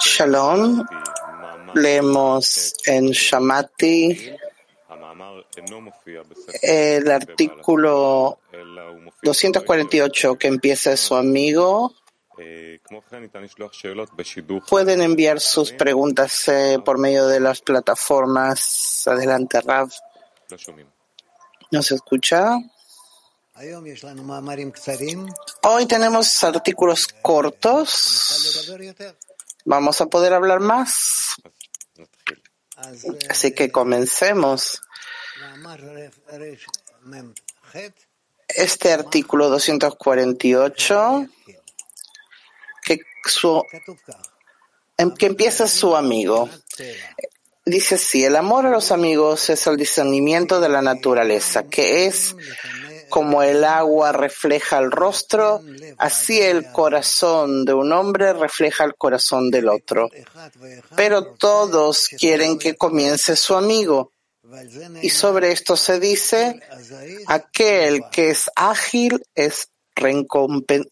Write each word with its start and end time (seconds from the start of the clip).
Shalom. 0.00 0.84
Leemos 1.74 2.74
en 2.86 3.10
Shamati 3.10 4.36
el 6.62 7.10
artículo 7.10 8.38
248 9.22 10.36
que 10.36 10.48
empieza 10.48 10.96
su 10.96 11.14
amigo. 11.14 11.94
Pueden 14.68 15.02
enviar 15.02 15.40
sus 15.40 15.72
preguntas 15.72 16.48
eh, 16.48 16.78
por 16.84 16.98
medio 16.98 17.26
de 17.26 17.40
las 17.40 17.60
plataformas. 17.60 19.06
Adelante, 19.06 19.60
Rav. 19.60 19.90
¿No 21.70 21.82
se 21.82 21.94
escucha? 21.94 22.56
Hoy 25.64 25.84
tenemos 25.84 26.42
artículos 26.44 27.08
cortos. 27.20 28.66
Vamos 29.66 30.00
a 30.00 30.06
poder 30.06 30.32
hablar 30.32 30.60
más. 30.60 31.34
Así 33.28 33.52
que 33.52 33.70
comencemos. 33.70 34.80
Este 38.48 38.94
artículo 38.94 39.50
248, 39.50 41.26
que, 42.82 43.00
su, 43.26 43.62
que 45.18 45.26
empieza 45.26 45.68
su 45.68 45.94
amigo. 45.94 46.48
Dice 47.66 47.96
así, 47.96 48.24
el 48.24 48.36
amor 48.36 48.64
a 48.64 48.70
los 48.70 48.90
amigos 48.90 49.50
es 49.50 49.66
el 49.66 49.76
discernimiento 49.76 50.60
de 50.60 50.70
la 50.70 50.80
naturaleza, 50.80 51.64
que 51.64 52.06
es 52.06 52.34
como 53.10 53.42
el 53.42 53.64
agua 53.64 54.12
refleja 54.12 54.78
el 54.78 54.90
rostro, 54.90 55.60
así 55.98 56.40
el 56.40 56.72
corazón 56.72 57.66
de 57.66 57.74
un 57.74 57.92
hombre 57.92 58.32
refleja 58.32 58.84
el 58.84 58.94
corazón 58.94 59.50
del 59.50 59.68
otro. 59.68 60.08
Pero 60.96 61.34
todos 61.34 62.08
quieren 62.08 62.58
que 62.58 62.76
comience 62.76 63.36
su 63.36 63.54
amigo. 63.54 64.12
Y 65.02 65.10
sobre 65.10 65.52
esto 65.52 65.76
se 65.76 66.00
dice, 66.00 66.60
aquel 67.26 68.04
que 68.10 68.30
es 68.30 68.50
ágil 68.56 69.22
es 69.34 69.68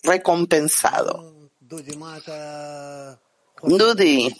recompensado. 0.02 1.34
Dudi, 3.62 4.36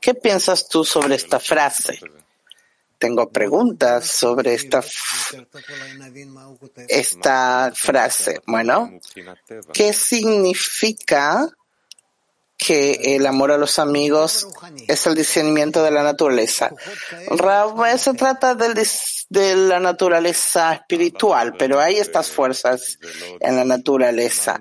¿qué 0.00 0.14
piensas 0.14 0.68
tú 0.68 0.84
sobre 0.84 1.14
esta 1.14 1.40
frase? 1.40 1.98
Tengo 3.00 3.30
preguntas 3.30 4.06
sobre 4.06 4.52
esta, 4.52 4.84
esta 6.86 7.72
frase. 7.74 8.42
Bueno, 8.46 8.90
¿qué 9.72 9.94
significa 9.94 11.48
que 12.58 13.16
el 13.16 13.26
amor 13.26 13.52
a 13.52 13.56
los 13.56 13.78
amigos 13.78 14.46
es 14.86 15.06
el 15.06 15.14
discernimiento 15.14 15.82
de 15.82 15.90
la 15.90 16.02
naturaleza? 16.02 16.72
Se 17.96 18.12
trata 18.12 18.54
del, 18.54 18.74
de 19.30 19.56
la 19.56 19.80
naturaleza 19.80 20.74
espiritual, 20.74 21.54
pero 21.58 21.80
hay 21.80 21.96
estas 21.96 22.30
fuerzas 22.30 22.98
en 23.40 23.56
la 23.56 23.64
naturaleza. 23.64 24.60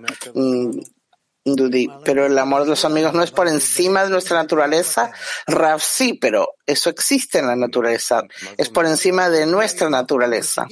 Mm, 1.45 2.03
pero 2.03 2.25
el 2.25 2.37
amor 2.37 2.63
de 2.63 2.69
los 2.69 2.85
amigos 2.85 3.13
no 3.13 3.23
es 3.23 3.31
por 3.31 3.47
encima 3.47 4.03
de 4.03 4.09
nuestra 4.09 4.37
naturaleza. 4.37 5.11
Rav 5.47 5.79
sí, 5.81 6.13
pero 6.13 6.55
eso 6.65 6.89
existe 6.89 7.39
en 7.39 7.47
la 7.47 7.55
naturaleza. 7.55 8.23
Es 8.57 8.69
por 8.69 8.85
encima 8.85 9.29
de 9.29 9.45
nuestra 9.45 9.89
naturaleza. 9.89 10.67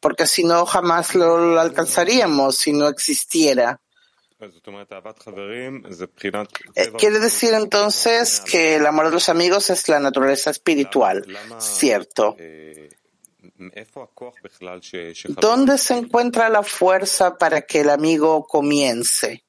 Porque 0.00 0.26
si 0.26 0.44
no, 0.44 0.64
jamás 0.66 1.14
lo, 1.14 1.58
alcanzaríamos 1.58 2.56
si 2.56 2.72
no 2.72 2.88
existiera. 2.88 3.80
Eh, 6.74 6.92
quiere 6.96 7.18
decir 7.18 7.52
entonces 7.52 8.40
que 8.40 8.76
el 8.76 8.86
amor 8.86 9.06
de 9.06 9.12
los 9.12 9.28
amigos 9.28 9.68
es 9.68 9.88
la 9.88 10.00
naturaleza 10.00 10.50
espiritual, 10.50 11.26
cierto. 11.58 12.36
¿Dónde 15.28 15.76
se 15.76 15.94
encuentra 15.94 16.48
la 16.48 16.62
fuerza 16.62 17.36
para 17.36 17.60
que 17.62 17.80
el 17.80 17.90
amigo 17.90 18.46
comience? 18.46 19.44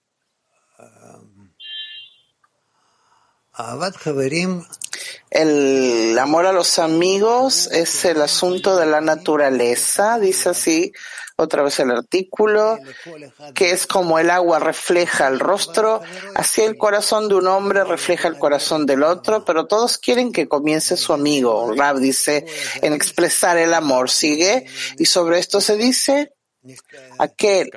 El 5.30 6.18
amor 6.20 6.46
a 6.46 6.52
los 6.52 6.80
amigos 6.80 7.68
es 7.68 8.06
el 8.06 8.22
asunto 8.22 8.76
de 8.76 8.86
la 8.86 9.02
naturaleza, 9.02 10.20
dice 10.20 10.50
así 10.50 10.92
otra 11.42 11.64
vez 11.64 11.80
el 11.80 11.92
artículo, 11.92 12.78
que 13.56 13.72
es 13.72 13.88
como 13.88 14.20
el 14.20 14.30
agua 14.30 14.60
refleja 14.60 15.28
el 15.28 15.40
rostro, 15.40 16.02
así 16.36 16.62
el 16.62 16.78
corazón 16.78 17.28
de 17.28 17.36
un 17.36 17.48
hombre 17.48 17.84
refleja 17.84 18.28
el 18.28 18.38
corazón 18.38 18.86
del 18.86 19.04
otro, 19.04 19.44
pero 19.44 19.66
todos 19.66 19.98
quieren 19.98 20.32
que 20.32 20.48
comience 20.48 20.98
su 20.98 21.14
amigo. 21.14 21.74
Rab 21.74 21.98
dice 21.98 22.46
en 22.82 22.94
expresar 22.94 23.58
el 23.58 23.74
amor, 23.74 24.10
sigue, 24.10 24.66
y 24.98 25.06
sobre 25.06 25.40
esto 25.40 25.62
se 25.62 25.78
dice, 25.78 26.34
aquel 27.18 27.72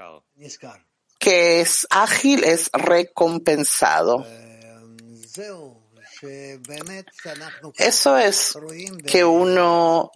que 1.19 1.61
es 1.61 1.87
ágil 1.91 2.45
es 2.45 2.71
recompensado. 2.73 4.27
Eso 7.77 8.19
es 8.19 8.57
que 9.07 9.25
uno 9.25 10.11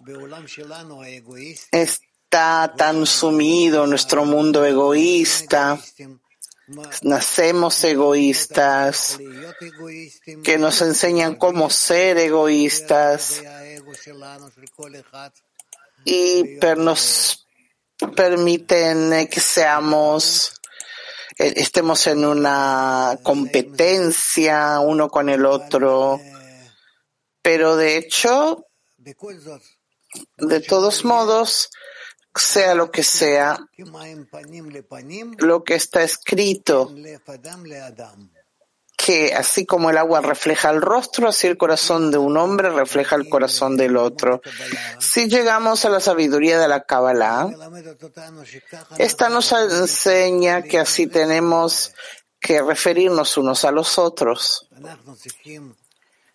está 1.71 2.73
tan 2.75 3.05
sumido 3.05 3.83
en 3.83 3.89
nuestro 3.89 4.25
mundo 4.25 4.65
egoísta, 4.65 5.79
nacemos 7.01 7.83
egoístas, 7.83 9.17
que 10.43 10.57
nos 10.57 10.81
enseñan 10.81 11.35
cómo 11.35 11.69
ser 11.69 12.17
egoístas 12.17 13.41
y 16.05 16.59
nos 16.77 17.47
permiten 18.15 19.27
que 19.27 19.39
seamos 19.39 20.53
eh, 20.53 20.58
estemos 21.39 22.05
en 22.07 22.25
una 22.25 23.17
competencia 23.23 24.79
uno 24.81 25.09
con 25.09 25.29
el 25.29 25.45
otro, 25.45 26.19
pero 27.41 27.77
de 27.77 27.97
hecho, 27.97 28.65
de 30.37 30.59
todos 30.59 31.05
modos, 31.05 31.69
sea 32.35 32.75
lo 32.75 32.91
que 32.91 33.03
sea, 33.03 33.57
lo 35.37 35.63
que 35.63 35.75
está 35.75 36.03
escrito 36.03 36.93
que 39.09 39.33
así 39.33 39.65
como 39.65 39.89
el 39.89 39.97
agua 39.97 40.21
refleja 40.21 40.69
el 40.69 40.83
rostro, 40.83 41.29
así 41.29 41.47
el 41.47 41.57
corazón 41.57 42.11
de 42.11 42.19
un 42.19 42.37
hombre 42.37 42.69
refleja 42.69 43.15
el 43.15 43.27
corazón 43.27 43.75
del 43.75 43.97
otro. 43.97 44.39
Si 44.99 45.27
llegamos 45.27 45.83
a 45.83 45.89
la 45.89 45.99
sabiduría 45.99 46.59
de 46.59 46.67
la 46.67 46.83
Kabbalah, 46.83 47.49
esta 48.99 49.29
nos 49.29 49.51
enseña 49.51 50.61
que 50.61 50.77
así 50.77 51.07
tenemos 51.07 51.91
que 52.39 52.61
referirnos 52.61 53.35
unos 53.35 53.65
a 53.65 53.71
los 53.71 53.97
otros. 53.97 54.69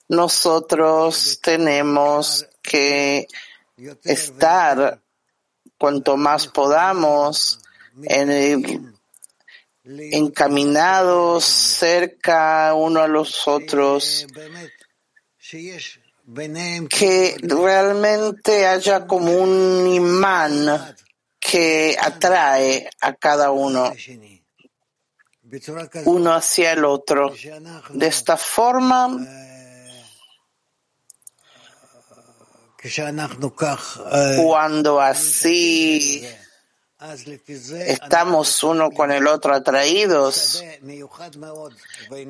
Nosotros 0.08 1.38
tenemos 1.40 2.44
que 2.60 3.28
estar 4.02 5.00
cuanto 5.78 6.16
más 6.16 6.48
podamos 6.48 7.60
en 8.02 8.32
el 8.32 8.94
encaminados 9.84 11.44
cerca 11.44 12.72
uno 12.74 13.00
a 13.00 13.08
los 13.08 13.46
otros, 13.46 14.26
que 16.88 17.36
realmente 17.42 18.66
haya 18.66 19.06
como 19.06 19.32
un 19.32 19.86
imán 19.92 20.96
que 21.38 21.96
atrae 22.00 22.88
a 23.00 23.12
cada 23.14 23.50
uno, 23.50 23.92
uno 26.06 26.32
hacia 26.32 26.72
el 26.72 26.84
otro. 26.86 27.34
De 27.90 28.06
esta 28.06 28.38
forma, 28.38 29.18
cuando 34.36 35.00
así 35.00 36.26
estamos 37.86 38.62
uno 38.62 38.90
con 38.90 39.12
el 39.12 39.26
otro 39.26 39.54
atraídos, 39.54 40.62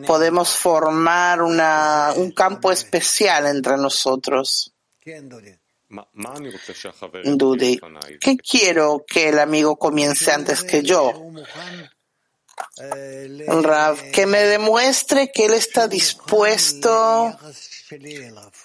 podemos 0.06 0.50
formar 0.50 1.43
una, 1.43 2.12
un 2.17 2.32
campo 2.32 2.73
especial 2.73 3.47
entre 3.47 3.76
nosotros. 3.76 4.73
Dudi, 7.25 7.81
¿qué 8.21 8.37
quiero 8.37 9.05
que 9.06 9.29
el 9.29 9.38
amigo 9.38 9.76
comience 9.76 10.32
antes 10.32 10.62
que 10.62 10.82
yo? 10.82 11.12
Rav, 13.62 14.11
que 14.12 14.26
me 14.26 14.43
demuestre 14.43 15.31
que 15.32 15.47
él 15.47 15.55
está 15.55 15.87
dispuesto 15.88 17.37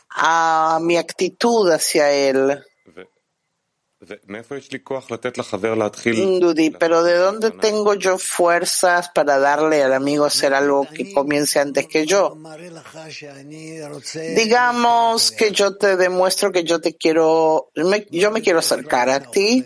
a 0.10 0.80
mi 0.82 0.98
actitud 0.98 1.70
hacia 1.72 2.12
él 2.12 2.64
Dudi, 6.40 6.70
pero 6.70 7.04
¿de 7.04 7.18
dónde 7.18 7.52
tengo 7.52 7.96
yo 7.96 8.18
fuerzas 8.18 9.10
para 9.14 9.40
darle 9.40 9.84
al 9.84 9.94
amigo 9.94 10.24
hacer 10.24 10.54
algo 10.54 10.88
que 10.88 11.12
comience 11.14 11.60
antes 11.60 11.86
que 11.88 12.06
yo? 12.06 12.38
Digamos 14.36 15.32
que 15.32 15.52
yo 15.52 15.76
te 15.76 15.98
demuestro 15.98 16.52
que 16.52 16.64
yo 16.64 16.80
te 16.80 16.96
quiero, 16.96 17.72
yo 17.76 18.32
me 18.32 18.42
quiero 18.42 18.60
acercar 18.60 19.10
a 19.10 19.20
ti. 19.20 19.66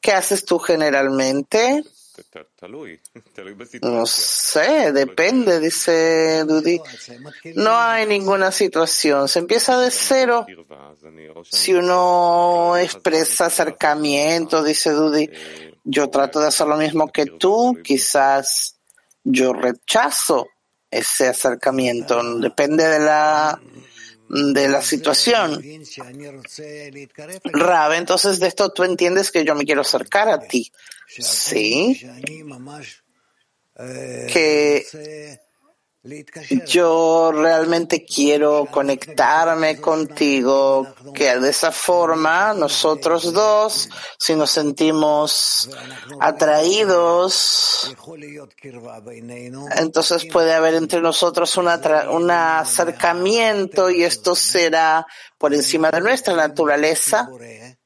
¿Qué 0.00 0.12
haces 0.12 0.44
tú 0.44 0.58
generalmente? 0.58 1.84
No 3.82 4.06
sé, 4.06 4.92
depende, 4.92 5.60
dice 5.60 6.44
Dudi. 6.44 6.80
No 7.54 7.76
hay 7.76 8.06
ninguna 8.06 8.52
situación. 8.52 9.28
Se 9.28 9.38
empieza 9.38 9.78
de 9.78 9.90
cero. 9.90 10.46
Si 11.50 11.74
uno 11.74 12.76
expresa 12.76 13.46
acercamiento, 13.46 14.62
dice 14.62 14.90
Dudi, 14.90 15.30
yo 15.84 16.08
trato 16.10 16.40
de 16.40 16.48
hacer 16.48 16.66
lo 16.66 16.76
mismo 16.76 17.08
que 17.08 17.26
tú, 17.26 17.78
quizás 17.82 18.78
yo 19.24 19.52
rechazo 19.52 20.48
ese 20.90 21.28
acercamiento. 21.28 22.22
Depende 22.38 22.86
de 22.88 22.98
la 23.00 23.60
de 24.28 24.68
la 24.68 24.82
situación. 24.82 25.62
Rab, 27.44 27.92
entonces 27.92 28.38
de 28.40 28.48
esto 28.48 28.70
tú 28.72 28.84
entiendes 28.84 29.30
que 29.30 29.44
yo 29.44 29.54
me 29.54 29.64
quiero 29.64 29.80
acercar 29.80 30.28
a 30.28 30.40
ti. 30.40 30.70
Sí. 31.06 32.00
Que 33.76 35.38
yo 36.66 37.32
realmente 37.32 38.04
quiero 38.04 38.66
conectarme 38.66 39.80
contigo, 39.80 40.86
que 41.12 41.36
de 41.38 41.50
esa 41.50 41.72
forma 41.72 42.54
nosotros 42.54 43.32
dos, 43.32 43.88
si 44.16 44.36
nos 44.36 44.50
sentimos 44.50 45.68
atraídos, 46.20 47.96
entonces 49.76 50.24
puede 50.26 50.54
haber 50.54 50.74
entre 50.74 51.00
nosotros 51.00 51.56
un 51.56 52.30
acercamiento 52.30 53.90
y 53.90 54.04
esto 54.04 54.36
será 54.36 55.04
por 55.36 55.52
encima 55.52 55.90
de 55.90 56.00
nuestra 56.00 56.34
naturaleza. 56.34 57.28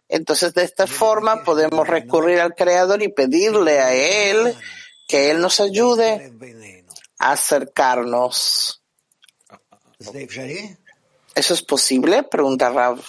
Entonces 0.06 0.52
de 0.52 0.64
esta 0.64 0.86
forma 0.86 1.42
podemos 1.42 1.88
recurrir 1.88 2.40
al 2.40 2.54
Creador 2.54 3.02
y 3.02 3.08
pedirle 3.08 3.80
a 3.80 3.94
Él 3.94 4.54
que 5.08 5.30
Él 5.30 5.40
nos 5.40 5.60
ayude 5.60 6.30
acercarnos. 7.30 8.82
¿Eso 11.34 11.54
es 11.54 11.62
posible? 11.62 12.24
Pregunta 12.24 12.70
Rav. 12.70 13.00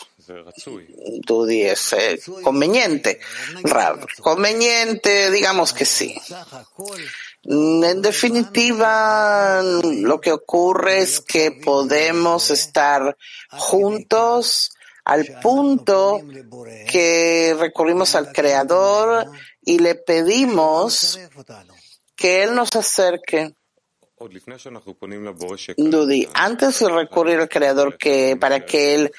Tú 1.25 1.45
dices, 1.45 2.25
conveniente. 2.43 3.19
Rav, 3.63 4.05
conveniente, 4.21 5.29
digamos 5.31 5.73
que 5.73 5.85
sí. 5.85 6.15
En 7.43 8.01
definitiva, 8.01 9.61
lo 9.61 10.21
que 10.21 10.31
ocurre 10.31 10.99
es 10.99 11.19
que 11.19 11.51
podemos 11.51 12.49
estar 12.51 13.17
juntos 13.49 14.71
al 15.03 15.39
punto 15.41 16.21
que 16.89 17.53
recurrimos 17.59 18.15
al 18.15 18.31
Creador 18.31 19.25
y 19.61 19.79
le 19.79 19.95
pedimos 19.95 21.19
que 22.15 22.43
Él 22.43 22.55
nos 22.55 22.73
acerque. 22.75 23.53
Dudi, 25.77 26.27
antes 26.33 26.79
de 26.79 26.89
recurrir 26.89 27.39
al 27.39 27.49
Creador 27.49 27.97
que 27.97 28.37
para 28.39 28.65
que 28.65 28.95
Él 28.95 29.11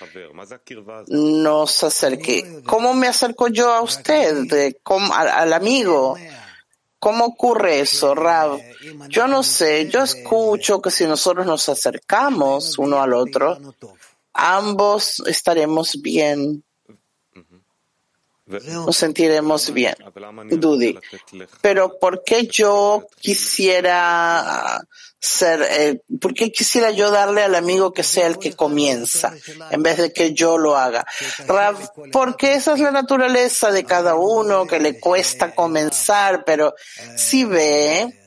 nos 1.08 1.82
acerque, 1.82 2.62
¿cómo 2.64 2.94
me 2.94 3.08
acerco 3.08 3.48
yo 3.48 3.72
a 3.72 3.82
usted, 3.82 4.46
al, 5.12 5.52
amigo? 5.52 6.16
¿Cómo 6.98 7.26
ocurre 7.26 7.80
eso, 7.80 8.14
Rab? 8.14 8.58
Yo 9.08 9.28
no 9.28 9.42
sé, 9.42 9.88
yo 9.90 10.02
escucho 10.02 10.80
que 10.80 10.90
si 10.90 11.04
nosotros 11.06 11.44
nos 11.46 11.68
acercamos 11.68 12.78
uno 12.78 13.02
al 13.02 13.12
otro, 13.12 13.58
ambos 14.32 15.22
estaremos 15.26 16.00
bien 16.00 16.64
nos 18.46 18.96
sentiremos 18.96 19.72
bien. 19.72 19.94
Dudi, 20.50 20.98
pero 21.60 21.98
¿por 21.98 22.22
qué 22.24 22.46
yo 22.46 23.06
quisiera 23.20 24.80
ser, 25.18 25.62
eh, 25.62 26.02
por 26.20 26.34
qué 26.34 26.52
quisiera 26.52 26.90
yo 26.90 27.10
darle 27.10 27.42
al 27.42 27.54
amigo 27.54 27.92
que 27.92 28.02
sea 28.02 28.26
el 28.26 28.38
que 28.38 28.52
comienza 28.52 29.32
en 29.70 29.82
vez 29.82 29.96
de 29.96 30.12
que 30.12 30.34
yo 30.34 30.58
lo 30.58 30.76
haga? 30.76 31.06
Porque 32.12 32.54
esa 32.54 32.74
es 32.74 32.80
la 32.80 32.90
naturaleza 32.90 33.70
de 33.70 33.84
cada 33.84 34.14
uno, 34.16 34.66
que 34.66 34.78
le 34.78 35.00
cuesta 35.00 35.54
comenzar, 35.54 36.44
pero 36.44 36.74
si 37.16 37.44
ve 37.44 38.20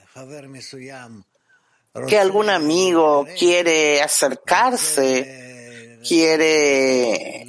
que 2.07 2.17
algún 2.17 2.49
amigo 2.49 3.27
quiere 3.37 4.01
acercarse, 4.01 5.99
quiere 6.03 7.45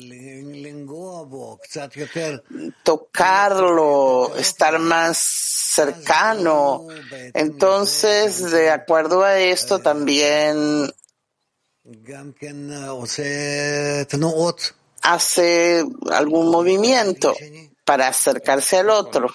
tocarlo, 2.83 4.37
estar 4.37 4.79
más 4.79 5.19
cercano. 5.19 6.87
Entonces, 7.35 8.51
de 8.51 8.71
acuerdo 8.71 9.23
a 9.23 9.39
esto, 9.39 9.79
también 9.79 10.93
hace 15.03 15.85
algún 16.11 16.51
movimiento 16.51 17.35
para 17.89 18.09
acercarse 18.09 18.77
al 18.77 18.91
otro. 18.91 19.33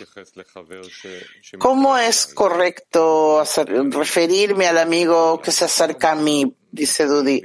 ¿Cómo 1.57 1.97
es 1.97 2.27
correcto 2.27 3.39
hacer, 3.39 3.67
referirme 3.89 4.67
al 4.67 4.77
amigo 4.77 5.41
que 5.41 5.51
se 5.51 5.65
acerca 5.65 6.11
a 6.11 6.15
mí? 6.15 6.55
Dice 6.71 7.07
Dudi. 7.07 7.41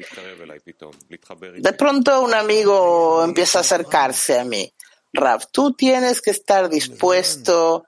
De 1.57 1.73
pronto 1.73 2.21
un 2.21 2.35
amigo 2.35 3.25
empieza 3.25 3.57
a 3.57 3.61
acercarse 3.63 4.39
a 4.39 4.45
mí. 4.45 4.71
Rav, 5.15 5.47
tú 5.51 5.73
tienes 5.73 6.21
que 6.21 6.31
estar 6.31 6.69
dispuesto 6.69 7.87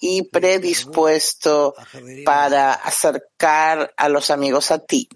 y 0.00 0.22
predispuesto 0.22 1.74
para 2.24 2.72
acercar 2.72 3.92
a 3.98 4.08
los 4.08 4.30
amigos 4.30 4.70
a 4.70 4.78
ti. 4.78 5.10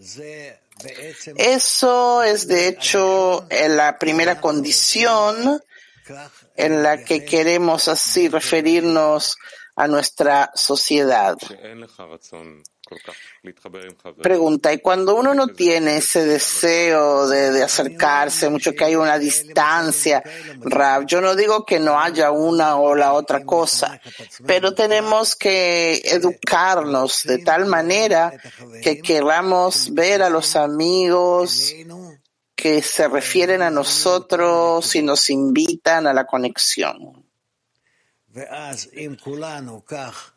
Eso 1.37 2.23
es 2.23 2.49
de 2.49 2.69
hecho 2.69 3.47
la 3.51 3.97
primera 3.99 4.43
condición 4.43 5.63
en 6.57 6.83
la 6.83 7.05
que 7.05 7.25
queremos 7.25 7.89
así 7.89 8.29
referirnos 8.29 9.37
a 9.77 9.87
nuestra 9.87 10.51
sociedad. 10.55 11.37
Pregunta, 14.23 14.73
y 14.73 14.79
cuando 14.79 15.17
uno 15.17 15.35
no 15.35 15.49
tiene 15.49 15.97
ese 15.97 16.25
deseo 16.25 17.27
de, 17.29 17.63
acercarse, 17.63 18.49
mucho 18.49 18.75
que 18.75 18.85
hay 18.85 18.95
una 18.95 19.19
distancia, 19.19 20.23
Rab, 20.61 21.05
yo 21.05 21.21
no 21.21 21.35
digo 21.35 21.65
que 21.65 21.81
no 21.81 22.01
haya 22.01 22.31
una 22.31 22.77
o 22.77 22.95
la 22.95 23.13
otra 23.13 23.45
cosa, 23.45 24.01
pero 24.47 24.73
tenemos 24.73 25.35
que 25.35 26.01
educarnos 26.05 27.25
de 27.25 27.39
tal 27.39 27.67
manera 27.67 28.33
que 28.83 28.99
queramos 28.99 29.93
ver 29.93 30.23
a 30.23 30.31
los 30.31 30.55
amigos 30.55 31.75
que 32.57 32.83
se 32.83 33.07
refieren 33.07 33.61
a 33.61 33.71
nosotros 33.71 34.97
y 34.97 35.03
nos 35.03 35.29
invitan 35.29 36.07
a 36.07 36.15
la 36.15 36.27
conexión. 36.27 37.23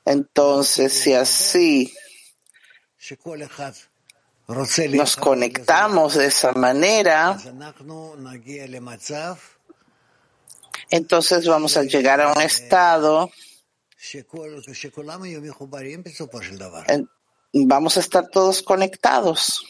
Entonces, 0.06 0.94
si 0.94 1.14
así 1.14 1.94
nos 4.92 5.16
conectamos 5.16 6.16
de 6.16 6.26
esa 6.26 6.52
manera, 6.54 7.38
entonces 10.90 11.46
vamos 11.48 11.78
a 11.78 11.84
llegar 11.84 12.20
a 12.20 12.34
un 12.34 12.42
estado, 12.42 13.32
vamos 17.54 17.98
a 17.98 18.00
estar 18.00 18.28
todos 18.30 18.62
conectados. 18.62 19.64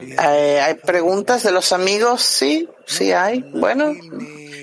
Eh, 0.00 0.60
¿Hay 0.60 0.74
preguntas 0.74 1.42
de 1.42 1.50
los 1.50 1.72
amigos? 1.72 2.22
Sí, 2.22 2.68
sí 2.86 3.12
hay. 3.12 3.42
Bueno, 3.52 3.92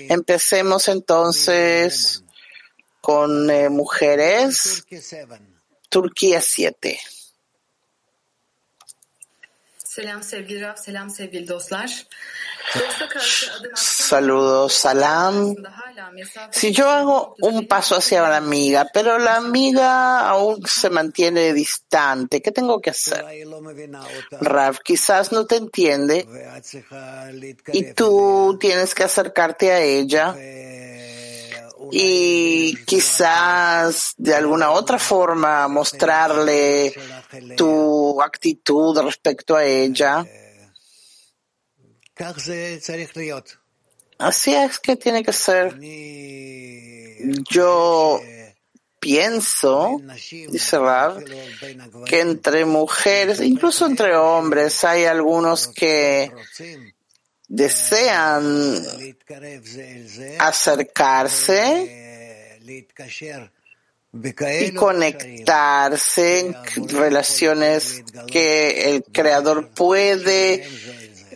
empecemos 0.08 0.88
entonces 0.88 2.24
con 3.02 3.50
eh, 3.50 3.68
mujeres. 3.68 4.84
Turquía 5.90 6.40
7. 6.40 6.98
Saludos, 13.74 14.74
salam. 14.74 15.54
Si 16.50 16.72
yo 16.72 16.90
hago 16.90 17.34
un 17.40 17.66
paso 17.66 17.96
hacia 17.96 18.22
la 18.22 18.36
amiga, 18.36 18.86
pero 18.92 19.18
la 19.18 19.36
amiga 19.36 20.28
aún 20.28 20.62
se 20.66 20.90
mantiene 20.90 21.52
distante, 21.52 22.42
¿qué 22.42 22.52
tengo 22.52 22.80
que 22.80 22.90
hacer? 22.90 23.24
Rav 24.40 24.80
quizás 24.80 25.32
no 25.32 25.46
te 25.46 25.56
entiende. 25.56 26.26
Y 27.72 27.92
tú 27.94 28.58
tienes 28.60 28.94
que 28.94 29.04
acercarte 29.04 29.72
a 29.72 29.80
ella 29.80 30.36
y 31.90 32.76
quizás 32.84 34.14
de 34.16 34.34
alguna 34.34 34.70
otra 34.70 34.98
forma 34.98 35.68
mostrarle 35.68 36.94
tu 37.56 38.20
actitud 38.20 38.98
respecto 38.98 39.56
a 39.56 39.64
ella. 39.64 40.26
Así 44.18 44.54
es 44.54 44.78
que 44.78 44.96
tiene 44.96 45.22
que 45.22 45.32
ser. 45.32 45.78
Yo 47.50 48.20
pienso, 48.98 50.00
dice 50.50 50.78
que 52.06 52.20
entre 52.20 52.64
mujeres, 52.64 53.40
incluso 53.40 53.86
entre 53.86 54.16
hombres, 54.16 54.82
hay 54.84 55.04
algunos 55.04 55.68
que 55.68 56.32
desean 57.48 58.84
acercarse 60.38 61.88
y 64.60 64.74
conectarse 64.74 66.40
en 66.40 66.88
relaciones 66.88 68.02
que 68.30 68.94
el 68.94 69.04
creador 69.04 69.70
puede 69.70 70.68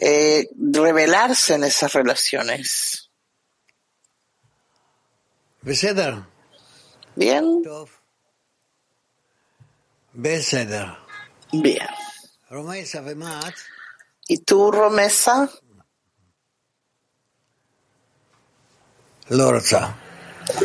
eh, 0.01 0.49
revelarse 0.57 1.55
en 1.55 1.65
esas 1.65 1.93
relaciones. 1.93 3.11
Bien. 7.15 7.63
Bien. 11.53 11.87
¿Y 14.29 14.39
tú, 14.39 14.73
Romesa? 14.73 15.51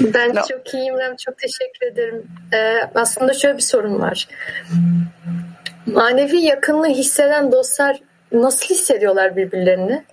Ben 0.02 0.36
no. 0.36 0.42
çok 0.48 0.74
iyiyim. 0.74 0.96
Çok 1.26 1.38
teşekkür 1.38 1.88
ederim. 1.92 2.28
Ee, 2.54 2.80
aslında 2.96 3.34
şöyle 3.34 3.58
bir 3.58 3.62
sorun 3.62 4.00
var. 4.00 4.28
Manevi 5.86 6.38
yakınlığı 6.38 6.88
hisseden 6.88 7.52
dostlar 7.52 8.00
nasıl 8.32 8.66
hissediyorlar 8.66 9.36
birbirlerini? 9.36 10.06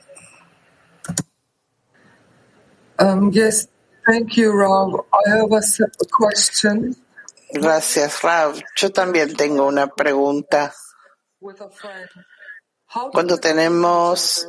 Um, 3.03 3.31
yes, 3.33 3.67
thank 4.07 4.39
you, 4.39 4.61
Rav. 4.61 4.95
I 4.95 5.31
have 5.31 5.57
a 5.57 6.07
question. 6.19 6.95
Gracias, 7.55 8.25
Rav. 8.25 8.55
Yo 8.83 8.93
también 8.93 9.35
tengo 9.37 9.67
una 9.67 9.87
pregunta. 9.87 10.73
Cuando 13.13 13.39
tenemos 13.39 14.47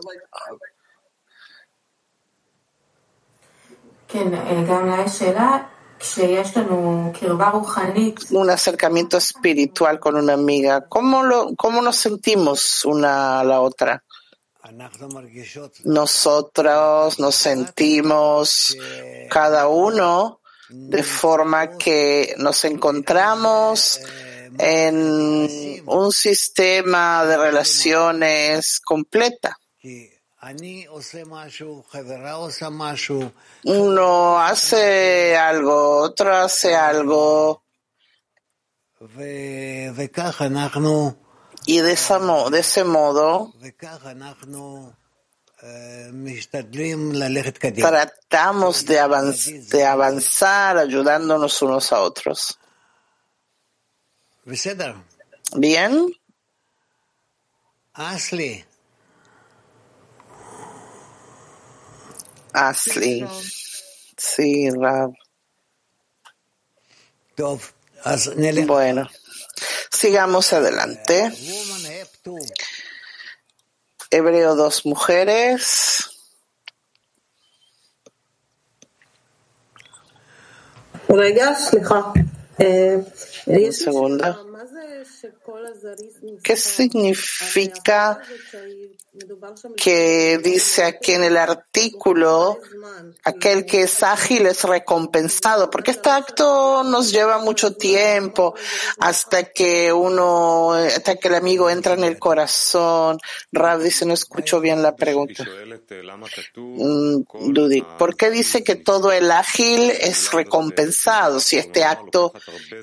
un 8.32 8.50
acercamiento 8.50 9.18
espiritual 9.18 10.00
con 10.00 10.16
una 10.16 10.34
amiga, 10.34 10.88
¿cómo, 10.88 11.24
lo, 11.24 11.56
cómo 11.56 11.82
nos 11.82 11.96
sentimos 11.96 12.86
una 12.86 13.40
a 13.40 13.44
la 13.44 13.62
otra? 13.62 14.04
Nosotros 15.84 17.20
nos 17.20 17.36
sentimos 17.36 18.76
cada 19.30 19.68
uno 19.68 20.42
de 20.70 21.04
forma 21.04 21.78
que 21.78 22.34
nos 22.38 22.66
encontramos 22.66 24.02
en 24.58 25.84
un 25.86 26.12
sistema 26.12 27.26
de 27.26 27.38
relaciones 27.38 28.80
completa. 28.80 29.60
Uno 33.64 34.40
hace 34.40 35.36
algo, 35.36 35.98
otro 36.02 36.36
hace 36.36 36.76
algo. 36.76 37.64
Y 41.66 41.80
de, 41.80 41.94
esa, 41.94 42.20
de 42.52 42.60
ese 42.60 42.84
modo 42.84 43.56
tratamos 47.82 48.86
de, 48.86 49.00
avanz, 49.00 49.70
de 49.70 49.84
avanzar 49.84 50.78
ayudándonos 50.78 51.60
unos 51.64 51.92
a 51.92 52.02
otros. 52.02 52.60
Bien. 55.56 56.14
Ashley. 57.94 58.64
Ashley. 62.56 63.26
Sí, 64.18 64.70
Rab. 64.70 65.14
Bueno, 68.66 69.10
sigamos 69.92 70.54
adelante. 70.54 71.32
Hebreo 74.10 74.56
dos 74.56 74.86
mujeres. 74.86 76.10
Un 83.48 83.74
segundo. 83.74 84.52
¿Qué 86.44 86.56
significa 86.56 88.22
que 89.78 90.40
dice 90.44 90.84
aquí 90.84 91.14
en 91.14 91.24
el 91.24 91.38
artículo, 91.38 92.60
aquel 93.24 93.66
que 93.66 93.84
es 93.84 94.04
ágil 94.04 94.46
es 94.46 94.64
recompensado? 94.64 95.70
Porque 95.70 95.92
este 95.92 96.10
acto 96.10 96.84
nos 96.84 97.12
lleva 97.12 97.38
mucho 97.40 97.76
tiempo 97.76 98.56
hasta 99.00 99.44
que 99.46 99.94
uno, 99.94 100.74
hasta 100.74 101.16
que 101.16 101.28
el 101.28 101.36
amigo 101.36 101.70
entra 101.70 101.94
en 101.94 102.04
el 102.04 102.20
corazón. 102.20 103.20
Rav 103.52 103.82
dice, 103.82 104.06
no 104.06 104.14
escucho 104.14 104.60
bien 104.60 104.82
la 104.82 104.96
pregunta. 104.96 105.46
Mm, 106.56 107.24
Dudy, 107.54 107.82
¿por 107.98 108.16
qué 108.16 108.30
dice 108.30 108.64
que 108.64 108.76
todo 108.76 109.12
el 109.12 109.32
ágil 109.32 109.92
es 109.92 110.32
recompensado? 110.32 111.40
Si 111.40 111.58
este 111.58 111.84
acto 111.84 112.34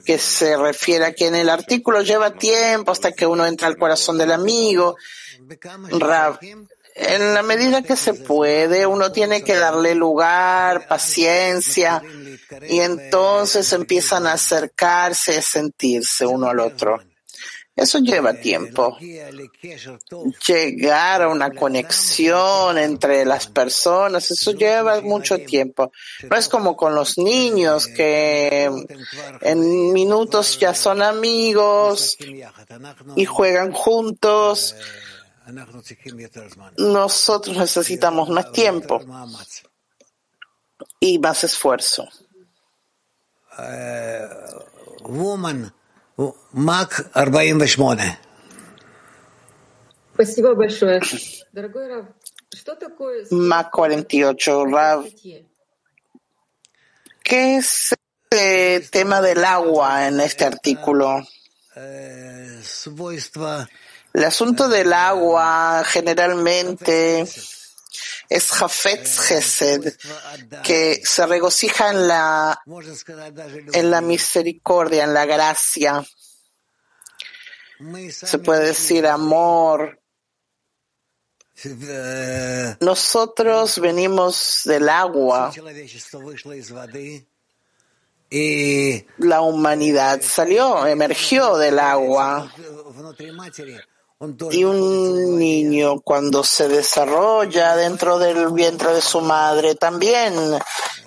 que 0.04 0.18
se 0.18 0.56
refiere 0.56 1.04
aquí 1.04 1.24
en 1.24 1.34
el 1.34 1.48
artículo 1.48 2.02
lleva 2.02 2.32
tiempo 2.32 2.92
hasta 2.92 3.12
que 3.12 3.26
uno 3.26 3.46
entra 3.46 3.68
al 3.68 3.76
corazón 3.76 4.18
del 4.18 4.32
amigo. 4.32 4.96
En 6.94 7.34
la 7.34 7.42
medida 7.42 7.82
que 7.82 7.96
se 7.96 8.14
puede, 8.14 8.86
uno 8.86 9.12
tiene 9.12 9.42
que 9.42 9.56
darle 9.56 9.94
lugar, 9.94 10.86
paciencia, 10.88 12.02
y 12.68 12.80
entonces 12.80 13.72
empiezan 13.72 14.26
a 14.26 14.34
acercarse, 14.34 15.38
a 15.38 15.42
sentirse 15.42 16.26
uno 16.26 16.48
al 16.48 16.60
otro. 16.60 17.00
Eso 17.74 17.98
lleva 18.00 18.34
tiempo. 18.34 18.98
Llegar 20.46 21.22
a 21.22 21.28
una 21.28 21.50
conexión 21.50 22.76
entre 22.76 23.24
las 23.24 23.46
personas, 23.46 24.30
eso 24.30 24.52
lleva 24.52 25.00
mucho 25.00 25.38
tiempo. 25.38 25.90
No 26.28 26.36
es 26.36 26.48
como 26.48 26.76
con 26.76 26.94
los 26.94 27.16
niños 27.16 27.86
que 27.86 28.70
en 29.40 29.92
minutos 29.92 30.58
ya 30.60 30.74
son 30.74 31.00
amigos 31.00 32.18
y 33.16 33.24
juegan 33.24 33.72
juntos. 33.72 34.76
Nosotros 36.77 37.57
necesitamos 37.57 38.29
más 38.29 38.51
tiempo 38.51 39.01
y 40.99 41.19
más 41.19 41.43
esfuerzo. 41.43 42.09
Mac 46.53 47.11
48. 47.13 48.17
Спасибо 50.13 50.55
большое. 50.55 50.99
Дорогой 51.53 51.87
Рав, 51.87 52.05
что 52.53 52.75
такое... 52.75 53.25
Mac 53.29 53.71
48, 53.71 54.65
Rav. 54.65 55.05
¿Qué 57.23 57.57
es 57.57 57.95
el 58.31 58.89
tema 58.89 59.21
del 59.21 59.45
agua 59.45 60.07
en 60.07 60.19
este 60.19 60.45
artículo? 60.45 61.23
el 64.14 64.24
asunto 64.24 64.68
del 64.68 64.92
agua 64.92 65.82
generalmente 65.86 67.26
es 68.28 68.50
Jafetz 68.50 69.18
Gesed, 69.20 69.96
que 70.62 71.00
se 71.04 71.26
regocija 71.26 71.90
en 71.90 72.08
la, 72.08 72.60
en 73.72 73.90
la 73.90 74.00
misericordia, 74.00 75.04
en 75.04 75.14
la 75.14 75.24
gracia. 75.24 76.04
Se 78.10 78.38
puede 78.38 78.66
decir 78.66 79.06
amor 79.06 80.02
Nosotros 82.80 83.78
venimos 83.78 84.62
del 84.64 84.88
agua. 84.88 85.52
La 89.18 89.40
humanidad 89.42 90.22
salió, 90.22 90.86
emergió 90.86 91.56
del 91.58 91.78
agua. 91.78 92.50
Y 94.52 94.64
un 94.64 95.38
niño 95.38 96.00
cuando 96.00 96.44
se 96.44 96.68
desarrolla 96.68 97.74
dentro 97.74 98.18
del 98.18 98.52
vientre 98.52 98.94
de 98.94 99.00
su 99.00 99.20
madre 99.20 99.74
también 99.74 100.34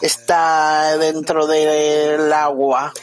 está 0.02 0.98
dentro 0.98 1.48
del 1.48 2.34
agua. 2.34 2.94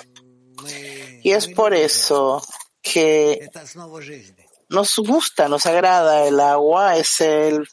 Y 1.23 1.31
es 1.31 1.49
por 1.49 1.73
eso 1.73 2.43
que 2.83 3.49
nos 4.69 4.97
gusta, 4.99 5.49
nos 5.49 5.65
agrada 5.67 6.27
el 6.27 6.41
agua, 6.41 6.97
es 6.97 7.21
el 7.21 7.67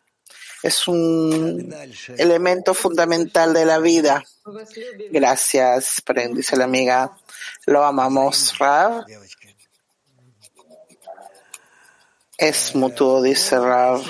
es 0.62 0.88
un 0.88 1.74
elemento 2.18 2.74
fundamental 2.74 3.54
de 3.54 3.66
la 3.66 3.80
vida. 3.80 4.24
Gracias, 5.12 6.04
dice 6.34 6.58
la 6.58 6.66
amiga. 6.66 7.18
Lo 7.66 7.84
amamos, 7.84 8.58
Rav. 8.58 9.06
Es 12.40 12.74
mutuo, 12.74 13.22
dice 13.22 13.60
Rav. 13.60 14.02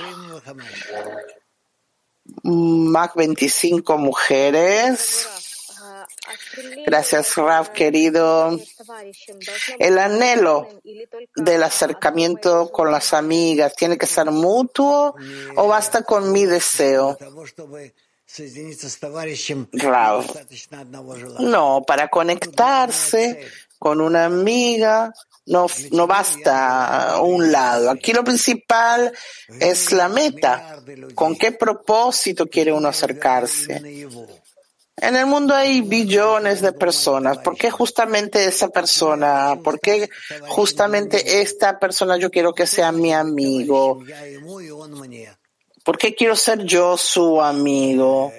Mac 2.43 3.15
25 3.15 3.97
mujeres. 3.97 5.27
Gracias, 6.85 7.35
Rav, 7.35 7.71
querido. 7.71 8.55
El 9.79 9.97
anhelo 9.97 10.69
del 11.35 11.63
acercamiento 11.63 12.71
con 12.71 12.91
las 12.91 13.13
amigas 13.15 13.75
tiene 13.75 13.97
que 13.97 14.05
ser 14.05 14.29
mutuo 14.29 15.15
o 15.55 15.67
basta 15.67 16.03
con 16.03 16.31
mi 16.31 16.45
deseo. 16.45 17.17
Rav. 19.71 20.25
No, 21.39 21.83
para 21.87 22.09
conectarse 22.09 23.49
con 23.79 24.01
una 24.01 24.25
amiga 24.25 25.11
no, 25.49 25.67
no 25.91 26.07
basta 26.07 27.19
un 27.21 27.51
lado. 27.51 27.89
Aquí 27.89 28.13
lo 28.13 28.23
principal 28.23 29.11
es 29.59 29.91
la 29.91 30.07
meta. 30.07 30.81
¿Con 31.15 31.35
qué 31.35 31.51
propósito 31.51 32.47
quiere 32.47 32.71
uno 32.71 32.87
acercarse? 32.87 34.07
En 35.01 35.15
el 35.15 35.25
mundo 35.25 35.55
hay 35.55 35.81
billones 35.81 36.61
de 36.61 36.73
personas. 36.73 37.39
¿Por 37.39 37.57
qué 37.57 37.71
justamente 37.71 38.45
esa 38.45 38.69
persona? 38.69 39.57
¿Por 39.63 39.79
qué 39.79 40.09
justamente 40.47 41.41
esta 41.41 41.79
persona 41.79 42.17
yo 42.17 42.29
quiero 42.29 42.53
que 42.53 42.67
sea 42.67 42.91
mi 42.91 43.13
amigo? 43.13 44.03
¿Por 45.83 45.97
qué 45.97 46.13
quiero 46.13 46.35
ser 46.35 46.63
yo 46.63 46.97
su 46.97 47.41
amigo? 47.41 48.31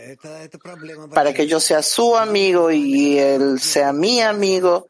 Para 1.13 1.33
que 1.33 1.47
yo 1.47 1.59
sea 1.59 1.83
su 1.83 2.17
amigo 2.17 2.71
y 2.71 3.19
él 3.19 3.59
sea 3.59 3.93
mi 3.93 4.21
amigo. 4.21 4.87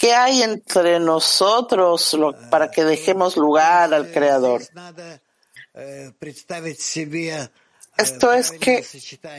¿Qué 0.00 0.14
hay 0.14 0.42
entre 0.42 0.98
nosotros 0.98 2.16
para 2.50 2.70
que 2.70 2.84
dejemos 2.84 3.36
lugar 3.36 3.92
al 3.92 4.10
Creador? 4.10 4.62
Esto 7.98 8.32
es 8.32 8.50
que 8.52 8.82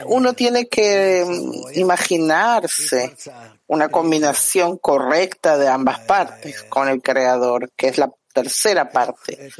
uno 0.06 0.34
tiene 0.34 0.68
que 0.68 1.24
mm, 1.26 1.80
imaginarse 1.80 3.16
una 3.66 3.88
combinación 3.88 4.78
correcta 4.78 5.58
de 5.58 5.66
ambas 5.66 5.98
partes 6.00 6.62
con 6.62 6.88
el 6.88 7.02
Creador, 7.02 7.72
que 7.74 7.88
es 7.88 7.98
la 7.98 8.12
tercera 8.32 8.88
parte. 8.88 9.50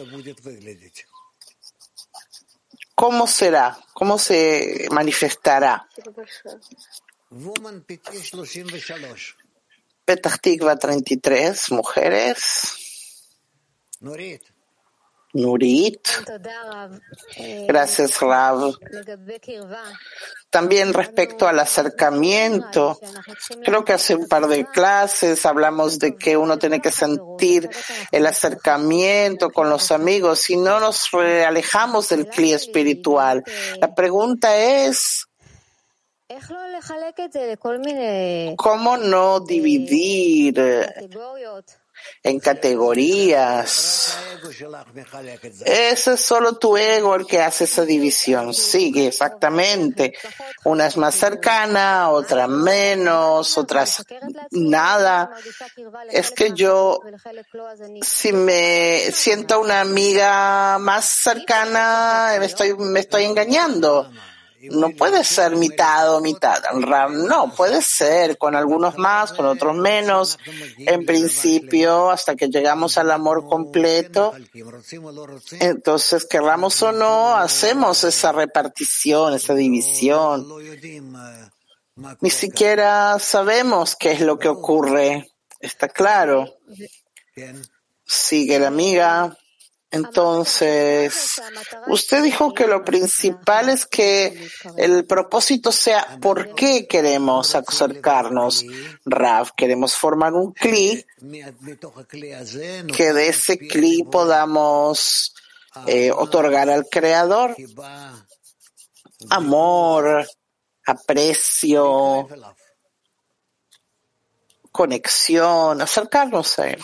¿Cómo 2.94 3.26
será? 3.26 3.76
¿Cómo 3.92 4.18
se 4.18 4.86
manifestará? 4.92 5.88
Petah 10.04 10.36
33, 10.38 11.70
mujeres. 11.70 12.82
Nurit. 15.34 16.08
Gracias, 17.66 18.20
Rav. 18.20 18.74
También 20.50 20.92
respecto 20.92 21.48
al 21.48 21.58
acercamiento, 21.58 23.00
creo 23.64 23.82
que 23.84 23.94
hace 23.94 24.14
un 24.14 24.28
par 24.28 24.46
de 24.46 24.66
clases 24.66 25.46
hablamos 25.46 25.98
de 25.98 26.16
que 26.16 26.36
uno 26.36 26.58
tiene 26.58 26.82
que 26.82 26.92
sentir 26.92 27.70
el 28.10 28.26
acercamiento 28.26 29.50
con 29.50 29.70
los 29.70 29.90
amigos 29.90 30.40
si 30.40 30.58
no 30.58 30.80
nos 30.80 31.08
alejamos 31.14 32.10
del 32.10 32.26
cli 32.26 32.52
espiritual. 32.52 33.42
La 33.80 33.94
pregunta 33.94 34.54
es, 34.58 35.24
¿cómo 38.56 38.96
no 38.96 39.40
dividir 39.40 40.58
en 42.22 42.40
categorías. 42.40 44.16
Ese 45.64 46.12
es 46.14 46.20
solo 46.20 46.58
tu 46.58 46.76
ego 46.76 47.14
el 47.14 47.26
que 47.26 47.40
hace 47.40 47.64
esa 47.64 47.84
división. 47.84 48.54
Sigue 48.54 49.08
exactamente. 49.08 50.14
Una 50.64 50.86
es 50.86 50.96
más 50.96 51.14
cercana, 51.14 52.10
otra 52.10 52.46
menos, 52.46 53.56
otras 53.58 54.04
nada. 54.50 55.30
Es 56.10 56.30
que 56.30 56.52
yo, 56.52 57.00
si 58.02 58.32
me 58.32 59.10
siento 59.12 59.60
una 59.60 59.80
amiga 59.80 60.78
más 60.78 61.04
cercana, 61.04 62.36
me 62.38 62.46
estoy, 62.46 62.74
me 62.76 63.00
estoy 63.00 63.24
engañando. 63.24 64.10
No 64.70 64.90
puede 64.90 65.24
ser 65.24 65.56
mitad 65.56 66.14
o 66.14 66.20
mitad. 66.20 66.62
No, 67.10 67.52
puede 67.54 67.82
ser 67.82 68.38
con 68.38 68.54
algunos 68.54 68.96
más, 68.96 69.32
con 69.32 69.46
otros 69.46 69.74
menos. 69.76 70.38
En 70.78 71.04
principio, 71.04 72.10
hasta 72.10 72.36
que 72.36 72.48
llegamos 72.48 72.96
al 72.98 73.10
amor 73.10 73.48
completo, 73.48 74.32
entonces, 75.60 76.26
querramos 76.26 76.80
o 76.82 76.92
no, 76.92 77.36
hacemos 77.36 78.04
esa 78.04 78.32
repartición, 78.32 79.34
esa 79.34 79.54
división. 79.54 80.46
Ni 82.20 82.30
siquiera 82.30 83.18
sabemos 83.18 83.96
qué 83.96 84.12
es 84.12 84.20
lo 84.20 84.38
que 84.38 84.48
ocurre. 84.48 85.32
Está 85.60 85.88
claro. 85.88 86.46
Sigue 88.04 88.58
la 88.58 88.68
amiga. 88.68 89.36
Entonces, 89.92 91.40
usted 91.86 92.22
dijo 92.22 92.52
que 92.54 92.66
lo 92.66 92.84
principal 92.84 93.68
es 93.68 93.86
que 93.86 94.48
el 94.76 95.04
propósito 95.04 95.70
sea 95.70 96.18
por 96.20 96.54
qué 96.54 96.86
queremos 96.86 97.54
acercarnos. 97.54 98.64
Rav, 99.04 99.52
queremos 99.54 99.94
formar 99.94 100.32
un 100.32 100.52
clic, 100.52 101.06
que 102.96 103.12
de 103.12 103.28
ese 103.28 103.58
clic 103.58 104.08
podamos 104.10 105.34
eh, 105.86 106.10
otorgar 106.10 106.68
al 106.70 106.86
Creador 106.88 107.54
amor, 109.30 110.26
aprecio, 110.86 112.28
conexión, 114.70 115.80
acercarnos 115.80 116.58
a 116.58 116.70
Él. 116.70 116.82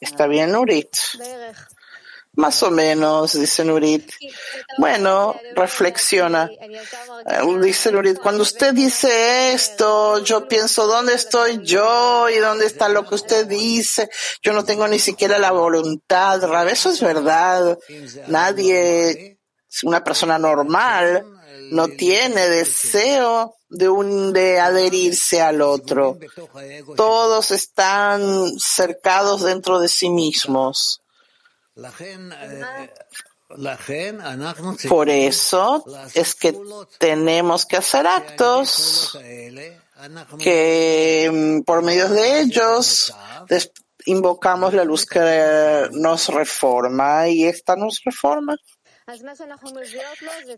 ¿Está 0.00 0.26
bien, 0.26 0.52
Nurit? 0.52 0.96
Más 2.34 2.62
o 2.62 2.70
menos, 2.70 3.32
dice 3.32 3.64
Nurit. 3.64 4.12
Bueno, 4.78 5.38
reflexiona. 5.54 6.48
Eh, 6.48 7.58
dice 7.60 7.92
Nurit, 7.92 8.18
cuando 8.18 8.42
usted 8.42 8.72
dice 8.72 9.52
esto, 9.52 10.22
yo 10.24 10.46
pienso, 10.48 10.86
¿dónde 10.86 11.14
estoy 11.14 11.60
yo 11.64 12.30
y 12.30 12.36
dónde 12.36 12.66
está 12.66 12.88
lo 12.88 13.06
que 13.06 13.16
usted 13.16 13.46
dice? 13.46 14.08
Yo 14.42 14.52
no 14.52 14.64
tengo 14.64 14.86
ni 14.86 14.98
siquiera 14.98 15.38
la 15.38 15.50
voluntad. 15.50 16.68
Eso 16.68 16.90
es 16.90 17.00
verdad. 17.00 17.78
Nadie, 18.28 19.38
una 19.82 20.02
persona 20.02 20.38
normal, 20.38 21.26
no 21.72 21.88
tiene 21.88 22.48
deseo 22.48 23.56
de, 23.70 23.88
un, 23.88 24.32
de 24.32 24.60
adherirse 24.60 25.40
al 25.40 25.62
otro. 25.62 26.18
Todos 26.96 27.50
están 27.50 28.58
cercados 28.58 29.42
dentro 29.42 29.78
de 29.80 29.88
sí 29.88 30.10
mismos. 30.10 31.00
Por 34.88 35.08
eso 35.08 35.84
es 36.14 36.34
que 36.34 36.56
tenemos 36.98 37.66
que 37.66 37.76
hacer 37.76 38.06
actos 38.06 39.18
que 40.38 41.30
mm, 41.32 41.62
por 41.62 41.82
medio 41.82 42.08
de 42.08 42.40
ellos 42.40 43.12
invocamos 44.06 44.72
la 44.72 44.84
luz 44.84 45.04
que 45.04 45.88
nos 45.92 46.28
reforma 46.28 47.28
y 47.28 47.44
esta 47.44 47.76
nos 47.76 48.00
reforma. 48.04 48.56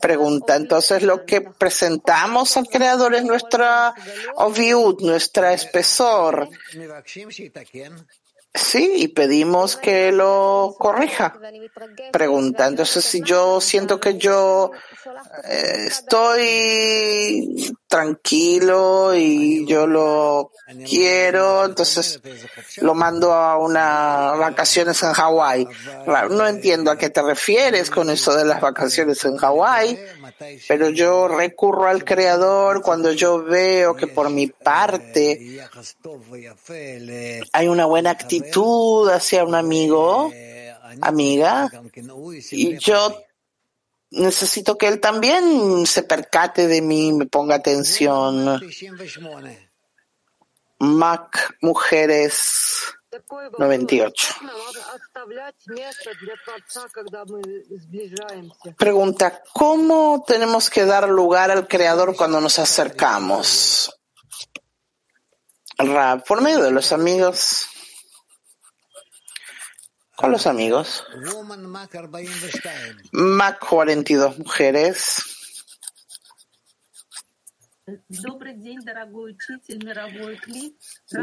Pregunta, 0.01 0.57
entonces 0.57 1.03
lo 1.03 1.25
que 1.25 1.41
presentamos 1.41 2.57
al 2.57 2.69
Creador 2.69 3.15
es 3.15 3.25
nuestra 3.25 3.95
obviud, 4.37 5.01
nuestra 5.01 5.53
espesor. 5.53 6.49
Sí, 8.55 8.93
y 8.97 9.09
pedimos 9.09 9.79
que 9.79 10.13
lo 10.13 10.77
corrija. 10.79 11.39
Pregunta, 12.13 12.67
entonces 12.67 13.03
si 13.03 13.23
yo 13.23 13.63
siento 13.63 13.99
que 13.99 14.19
yo 14.19 14.73
eh, 15.45 15.87
estoy 15.87 17.75
tranquilo 17.93 19.15
y 19.15 19.67
yo 19.67 19.87
lo 19.87 20.51
quiero, 20.89 21.67
entonces 21.67 22.23
lo 22.79 22.95
mando 22.95 23.35
a 23.35 23.59
unas 23.59 24.39
vacaciones 24.39 25.03
en 25.03 25.13
Hawái. 25.13 25.69
No 26.31 26.47
entiendo 26.47 26.91
a 26.91 26.97
qué 26.97 27.11
te 27.11 27.21
refieres 27.21 27.91
con 27.91 28.09
eso 28.09 28.35
de 28.35 28.47
las 28.47 28.63
vacaciones 28.63 29.23
en 29.27 29.37
Hawái, 29.37 29.99
pero 30.67 30.89
yo 30.89 31.29
recurro 31.29 31.87
al 31.87 32.03
Creador 32.03 32.81
cuando 32.81 33.13
yo 33.13 33.45
veo 33.45 33.95
que 33.95 34.07
por 34.07 34.31
mi 34.31 34.47
parte 34.47 35.61
hay 37.53 37.69
una 37.69 37.85
buena 37.85 38.09
actitud 38.09 39.11
hacia 39.11 39.45
un 39.45 39.55
amigo, 39.55 40.33
amiga, 41.03 41.71
y 42.53 42.79
yo 42.79 43.15
necesito 44.13 44.79
que 44.79 44.89
él 44.89 45.01
también 45.01 45.87
se 45.87 46.03
percate 46.03 46.67
de 46.67 46.81
mí, 46.81 47.13
me 47.13 47.27
ponga 47.27 47.57
atención. 47.57 48.61
Mac 50.79 51.57
Mujeres 51.61 52.95
98. 53.59 54.35
Pregunta, 58.77 59.43
¿cómo 59.53 60.25
tenemos 60.27 60.71
que 60.71 60.85
dar 60.85 61.09
lugar 61.09 61.51
al 61.51 61.69
Creador 61.69 62.17
cuando 62.17 62.41
nos 62.41 62.59
acercamos? 62.59 63.99
por 66.27 66.41
medio 66.41 66.63
de 66.63 66.71
los 66.71 66.93
amigos. 66.93 67.67
Con 70.17 70.31
los 70.31 70.47
amigos. 70.47 71.05
Mac 73.13 73.59
42 73.67 74.39
mujeres. 74.39 75.23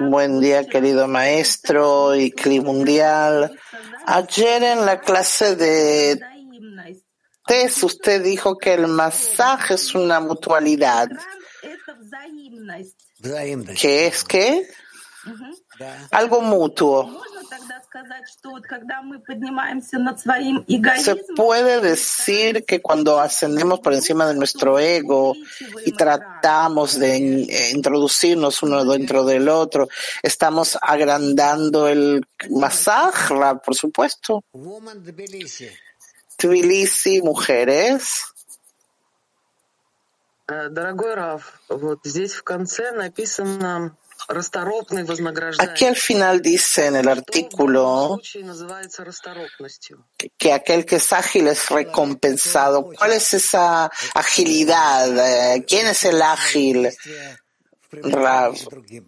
Buen 0.10 0.40
día, 0.42 0.68
querido 0.68 1.08
maestro 1.08 2.16
y 2.16 2.32
CLI 2.32 2.60
mundial. 2.60 3.58
Ayer 4.06 4.64
en 4.64 4.86
la 4.86 5.00
clase 5.00 5.56
de 5.56 6.20
TES 7.46 7.84
usted 7.84 8.22
dijo 8.24 8.58
que 8.58 8.74
el 8.74 8.88
masaje 8.88 9.76
es 9.76 9.96
una 9.96 10.20
mutualidad. 10.20 11.10
¿Qué 13.80 14.08
es 14.08 14.24
qué? 14.24 14.68
Algo 16.11 16.41
mutuo. 16.41 17.23
Se 20.97 21.17
puede 21.37 21.81
decir 21.81 22.65
que 22.65 22.83
cuando 22.83 23.21
ascendemos 23.21 23.81
por 23.81 23.95
encima 23.95 24.27
de 24.27 24.35
nuestro 24.35 24.79
ego 24.79 25.35
y 25.85 25.93
tratamos 25.93 26.99
de 26.99 27.17
eh, 27.43 27.71
introducirnos 27.73 28.63
uno 28.63 28.85
dentro 28.85 29.25
del 29.25 29.49
otro, 29.49 29.89
estamos 30.23 30.77
agrandando 30.81 31.87
el 31.89 32.27
masaje, 32.51 33.35
por 33.65 33.75
supuesto. 33.75 34.43
Tbilisi, 36.37 37.23
mujeres. 37.23 38.35
Дорогой 40.47 41.15
Раф, 41.15 41.63
вот 41.71 42.01
здесь 42.05 42.35
в 42.35 42.43
конце 42.43 42.93
написано 42.93 43.97
Aquí 45.60 45.86
al 45.86 45.96
final 45.96 46.42
dice 46.42 46.88
en 46.88 46.96
el 46.98 47.08
artículo 47.08 48.20
que 50.38 50.54
aquel 50.54 50.86
que 50.86 50.98
es 50.98 51.14
ágil 51.14 51.48
es 51.48 51.70
recompensado. 51.70 52.92
¿Cuál 52.98 53.14
es 53.14 53.34
esa 53.34 53.90
agilidad? 54.14 55.64
¿Quién 55.68 55.88
es 55.88 56.04
el 56.06 56.22
ágil? 56.22 56.90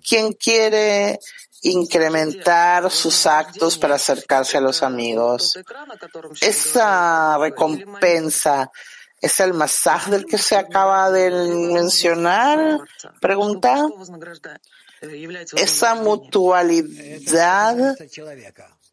¿Quién 0.07 0.33
quiere 0.33 1.19
incrementar 1.63 2.89
sus 2.89 3.27
actos 3.27 3.77
para 3.77 3.95
acercarse 3.95 4.57
a 4.57 4.61
los 4.61 4.81
amigos? 4.81 5.53
Esa 6.41 7.37
recompensa 7.37 8.71
¿Es 9.21 9.39
el 9.39 9.53
masaje 9.53 10.09
del 10.09 10.25
que 10.25 10.39
se 10.39 10.55
acaba 10.55 11.11
de 11.11 11.29
mencionar? 11.29 12.79
Pregunta. 13.19 13.85
Esa 15.55 15.95
mutualidad, 15.95 17.97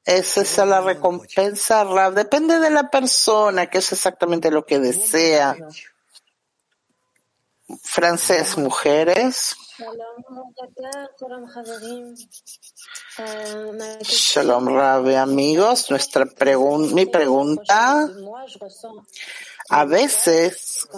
esa 0.05 0.41
es 0.41 0.59
la 0.59 0.81
recompensa, 0.81 2.11
depende 2.11 2.59
de 2.59 2.71
la 2.71 2.89
persona, 2.89 3.69
que 3.69 3.79
es 3.79 3.93
exactamente 3.93 4.51
lo 4.51 4.65
que 4.65 4.79
desea. 4.79 5.57
Francés, 7.83 8.57
mujeres. 8.57 9.55
Shalom 14.01 14.69
Rabe, 14.69 15.19
amigos. 15.19 15.91
Nuestra 15.91 16.25
pregunta, 16.25 16.95
mi 16.95 17.05
pregunta 17.05 18.09
a 19.69 19.85
veces, 19.85 20.89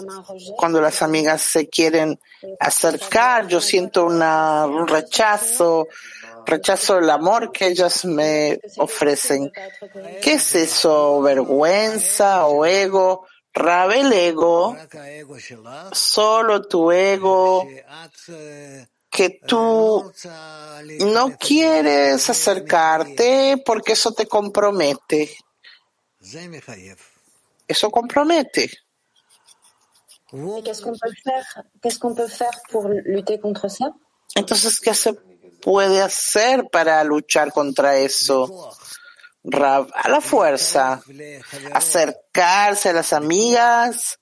cuando 0.57 0.81
las 0.81 1.01
amigas 1.01 1.41
se 1.41 1.67
quieren 1.67 2.19
acercar, 2.59 3.47
yo 3.47 3.59
siento 3.59 4.05
una, 4.05 4.65
un 4.65 4.87
rechazo, 4.87 5.87
rechazo 6.45 6.99
el 6.99 7.09
amor 7.09 7.51
que 7.51 7.67
ellas 7.67 8.05
me 8.05 8.59
ofrecen. 8.77 9.51
¿Qué 10.21 10.33
es 10.33 10.55
eso? 10.55 11.21
¿Vergüenza 11.21 12.45
o 12.47 12.65
ego? 12.65 13.27
Rabe 13.53 13.99
el 13.99 14.13
ego, 14.13 14.77
solo 15.91 16.61
tu 16.61 16.89
ego, 16.89 17.67
que 19.09 19.41
tú 19.45 20.09
no 21.01 21.37
quieres 21.37 22.29
acercarte 22.29 23.61
porque 23.65 23.91
eso 23.91 24.13
te 24.13 24.25
compromete. 24.25 25.35
Eso 27.71 27.89
compromete. 27.89 28.69
Entonces, 34.35 34.79
¿qué 34.79 34.93
se 34.93 35.13
puede 35.61 36.01
hacer 36.01 36.67
para 36.69 37.03
luchar 37.03 37.51
contra 37.51 37.97
eso? 37.97 38.73
a 39.43 40.07
la 40.07 40.21
fuerza, 40.21 41.01
acercarse 41.73 42.89
a 42.89 42.93
las 42.93 43.11
amigas, 43.11 44.19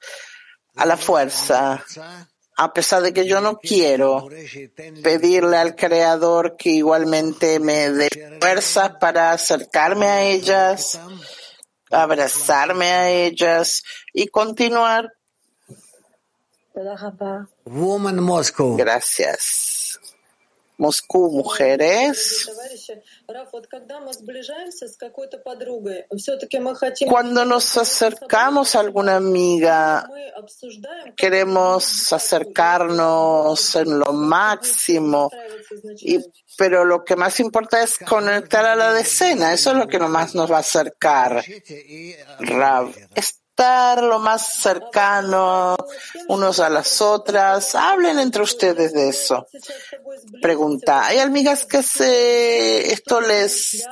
a 0.78 0.86
la 0.86 0.96
fuerza, 0.96 1.84
a 2.56 2.74
pesar 2.74 3.02
de 3.02 3.14
que 3.14 3.28
yo 3.28 3.42
no 3.42 3.58
quiero 3.60 4.30
pedirle 5.04 5.58
al 5.58 5.76
Creador 5.76 6.56
que 6.58 6.70
igualmente 6.70 7.60
me 7.60 7.90
dé 7.90 8.08
fuerza 8.40 8.98
para 8.98 9.32
acercarme 9.32 10.08
a 10.08 10.22
ellas, 10.24 11.00
abrazarme 11.92 12.92
a 12.92 13.10
ellas 13.10 13.84
y 14.14 14.28
continuar. 14.28 15.12
Gracias. 18.78 19.69
Moscú, 20.80 21.30
mujeres. 21.30 22.50
Cuando 27.08 27.46
nos 27.46 27.78
acercamos 27.78 28.76
a 28.76 28.80
alguna 28.80 29.18
amiga, 29.18 30.10
queremos 31.18 32.14
acercarnos 32.14 33.76
en 33.76 34.00
lo 34.00 34.14
máximo, 34.14 35.30
pero 36.58 36.86
lo 36.86 37.04
que 37.04 37.18
más 37.18 37.42
importa 37.42 37.84
es 37.84 37.98
conectar 37.98 38.66
a 38.66 38.76
la 38.78 38.94
decena, 38.94 39.52
eso 39.52 39.72
es 39.72 39.78
lo 39.78 39.88
que 39.88 40.00
más 40.00 40.34
nos 40.34 40.50
va 40.50 40.58
a 40.58 40.62
acercar. 40.62 41.44
Rav, 42.40 42.96
estar 43.60 44.02
lo 44.02 44.20
más 44.20 44.62
cercano 44.62 45.76
unos 46.30 46.60
a 46.62 46.70
las 46.70 47.02
otras. 47.02 47.76
Hablen 47.76 48.18
entre 48.20 48.44
ustedes 48.44 48.94
de 48.94 49.10
eso. 49.10 49.48
Pregunta, 50.42 51.06
¿hay 51.06 51.20
amigas 51.20 51.66
que 51.66 51.84
se, 51.84 52.94
esto 52.94 53.20
les, 53.20 53.86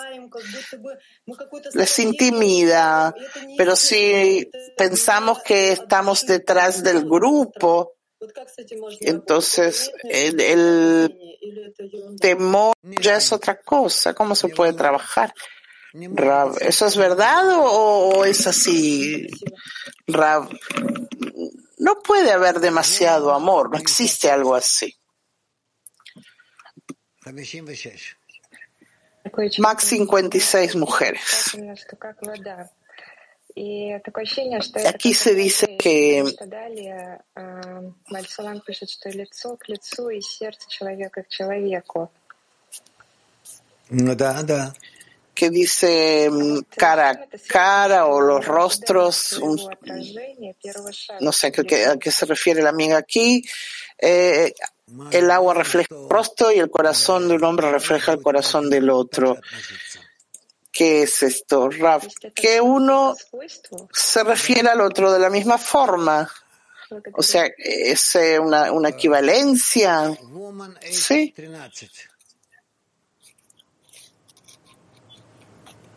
les 1.73 1.99
intimida? 1.99 3.13
Pero 3.57 3.75
si 3.75 4.49
pensamos 4.77 5.43
que 5.43 5.73
estamos 5.73 6.25
detrás 6.25 6.81
del 6.81 7.03
grupo, 7.03 7.95
entonces 9.01 9.91
el, 10.05 10.39
el 10.39 12.15
temor 12.21 12.73
ya 13.01 13.17
es 13.17 13.33
otra 13.33 13.59
cosa. 13.59 14.13
¿Cómo 14.13 14.33
se 14.33 14.47
puede 14.47 14.71
trabajar? 14.71 15.33
Rab, 15.93 16.57
¿eso 16.61 16.85
es 16.85 16.97
verdad 16.97 17.45
o, 17.59 18.25
es 18.25 18.45
así? 18.47 19.27
Rab, 20.05 20.49
no 21.77 21.99
puede 22.01 22.31
haber 22.31 22.59
demasiado 22.59 23.33
amor, 23.33 23.71
no 23.71 23.77
existe 23.77 24.29
algo 24.29 24.55
así. 24.55 24.95
Max 29.59 29.83
56 29.85 30.75
mujeres. 30.75 31.57
Aquí 34.87 35.13
se 35.13 35.33
dice 35.33 35.77
que 35.77 36.23
que 45.37 45.51
dice 45.51 46.31
cara 46.75 47.11
a 47.11 47.19
cara 47.47 48.07
o 48.07 48.19
los 48.19 48.43
rostros, 48.43 49.39
no 51.19 51.31
sé 51.31 51.47
a 51.47 51.51
qué, 51.51 51.85
a 51.85 51.97
qué 51.97 52.09
se 52.09 52.25
refiere 52.25 52.63
la 52.63 52.69
amiga 52.69 52.97
aquí. 52.97 53.43
Eh, 53.99 54.51
el 55.11 55.29
agua 55.29 55.53
refleja 55.53 55.93
el 55.93 56.09
rostro 56.09 56.51
y 56.51 56.57
el 56.57 56.71
corazón 56.71 57.27
de 57.27 57.35
un 57.35 57.43
hombre 57.43 57.71
refleja 57.71 58.13
el 58.13 58.21
corazón 58.23 58.67
del 58.67 58.89
otro. 58.89 59.37
¿Qué 60.71 61.03
es 61.03 61.21
esto, 61.21 61.69
Raf? 61.69 62.07
Que 62.33 62.59
uno 62.59 63.15
se 63.93 64.23
refiere 64.23 64.67
al 64.67 64.81
otro 64.81 65.11
de 65.11 65.19
la 65.19 65.29
misma 65.29 65.59
forma. 65.59 66.27
O 67.13 67.21
sea, 67.21 67.47
es 67.57 68.15
eh, 68.15 68.39
una, 68.39 68.71
una 68.71 68.89
equivalencia. 68.89 70.17
Sí. 70.89 71.31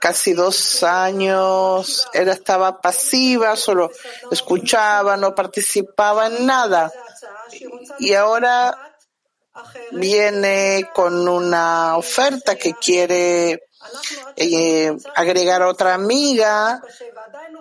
casi 0.00 0.32
dos 0.32 0.82
años, 0.82 2.08
ella 2.12 2.32
estaba 2.32 2.80
pasiva, 2.80 3.56
solo 3.56 3.90
escuchaba, 4.30 5.16
no 5.16 5.34
participaba 5.34 6.26
en 6.26 6.46
nada. 6.46 6.92
Y 7.98 8.14
ahora 8.14 8.96
viene 9.92 10.90
con 10.94 11.28
una 11.28 11.96
oferta 11.96 12.56
que 12.56 12.74
quiere 12.74 13.68
eh, 14.36 14.96
agregar 15.14 15.62
a 15.62 15.68
otra 15.68 15.94
amiga 15.94 16.82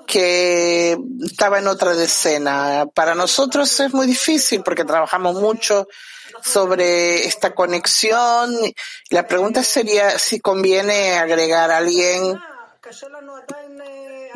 que 0.06 0.98
estaba 1.24 1.60
en 1.60 1.68
otra 1.68 1.94
decena. 1.94 2.86
Para 2.94 3.16
nosotros 3.16 3.80
es 3.80 3.94
muy 3.94 4.08
difícil 4.08 4.62
porque 4.64 4.86
trabajamos 4.86 5.36
mucho 5.36 5.88
sobre 6.44 7.26
esta 7.26 7.54
conexión. 7.54 8.56
La 9.10 9.28
pregunta 9.28 9.64
sería 9.64 10.18
si 10.18 10.40
conviene 10.40 11.18
agregar 11.18 11.72
a 11.72 11.78
alguien 11.78 12.40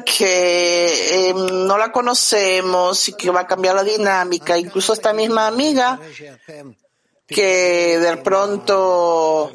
que 0.05 1.29
eh, 1.29 1.33
no 1.33 1.77
la 1.77 1.91
conocemos 1.91 3.09
y 3.09 3.13
que 3.13 3.29
va 3.31 3.41
a 3.41 3.47
cambiar 3.47 3.75
la 3.75 3.83
dinámica. 3.83 4.57
Incluso 4.57 4.93
esta 4.93 5.13
misma 5.13 5.47
amiga 5.47 5.99
que 7.27 7.97
de 7.99 8.17
pronto 8.17 9.51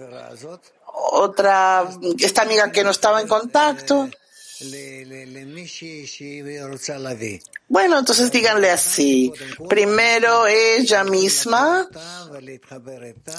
otra, 0.93 1.89
esta 2.19 2.43
amiga 2.43 2.73
que 2.73 2.85
no 2.85 2.91
estaba 2.91 3.21
en 3.21 3.29
contacto. 3.29 4.09
Bueno, 7.69 7.99
entonces 7.99 8.31
díganle 8.31 8.71
así. 8.71 9.33
Primero 9.69 10.47
ella 10.47 11.05
misma, 11.05 11.89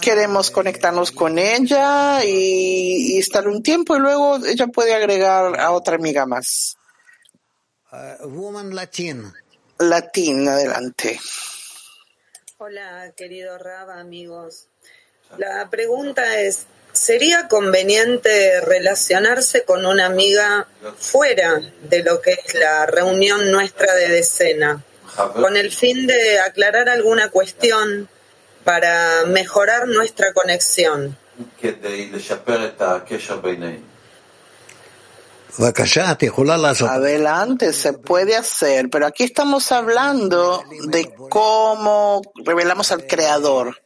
queremos 0.01 0.49
conectarnos 0.49 1.11
con 1.11 1.37
ella 1.37 2.23
y, 2.23 3.15
y 3.15 3.19
estar 3.19 3.47
un 3.47 3.61
tiempo 3.61 3.95
y 3.95 3.99
luego 3.99 4.37
ella 4.45 4.67
puede 4.67 4.93
agregar 4.93 5.59
a 5.59 5.71
otra 5.71 5.95
amiga 5.95 6.25
más. 6.25 6.75
Latín, 9.79 10.47
adelante. 10.47 11.19
Hola, 12.57 13.11
querido 13.17 13.57
Raba, 13.57 13.99
amigos. 13.99 14.67
La 15.37 15.69
pregunta 15.69 16.39
es, 16.41 16.67
¿sería 16.93 17.47
conveniente 17.47 18.61
relacionarse 18.61 19.63
con 19.63 19.85
una 19.85 20.05
amiga 20.05 20.67
fuera 20.97 21.61
de 21.83 22.03
lo 22.03 22.21
que 22.21 22.31
es 22.33 22.53
la 22.55 22.85
reunión 22.85 23.51
nuestra 23.51 23.93
de 23.95 24.09
decena, 24.09 24.83
con 25.33 25.57
el 25.57 25.71
fin 25.71 26.07
de 26.07 26.39
aclarar 26.39 26.89
alguna 26.89 27.29
cuestión 27.29 28.09
para 28.63 29.25
mejorar 29.25 29.87
nuestra 29.87 30.33
conexión? 30.33 31.17
Adelante, 36.87 37.73
se 37.73 37.93
puede 37.93 38.35
hacer, 38.35 38.89
pero 38.89 39.05
aquí 39.05 39.23
estamos 39.23 39.71
hablando 39.71 40.63
de 40.87 41.13
cómo 41.29 42.21
revelamos 42.45 42.91
al 42.91 43.05
Creador. 43.05 43.81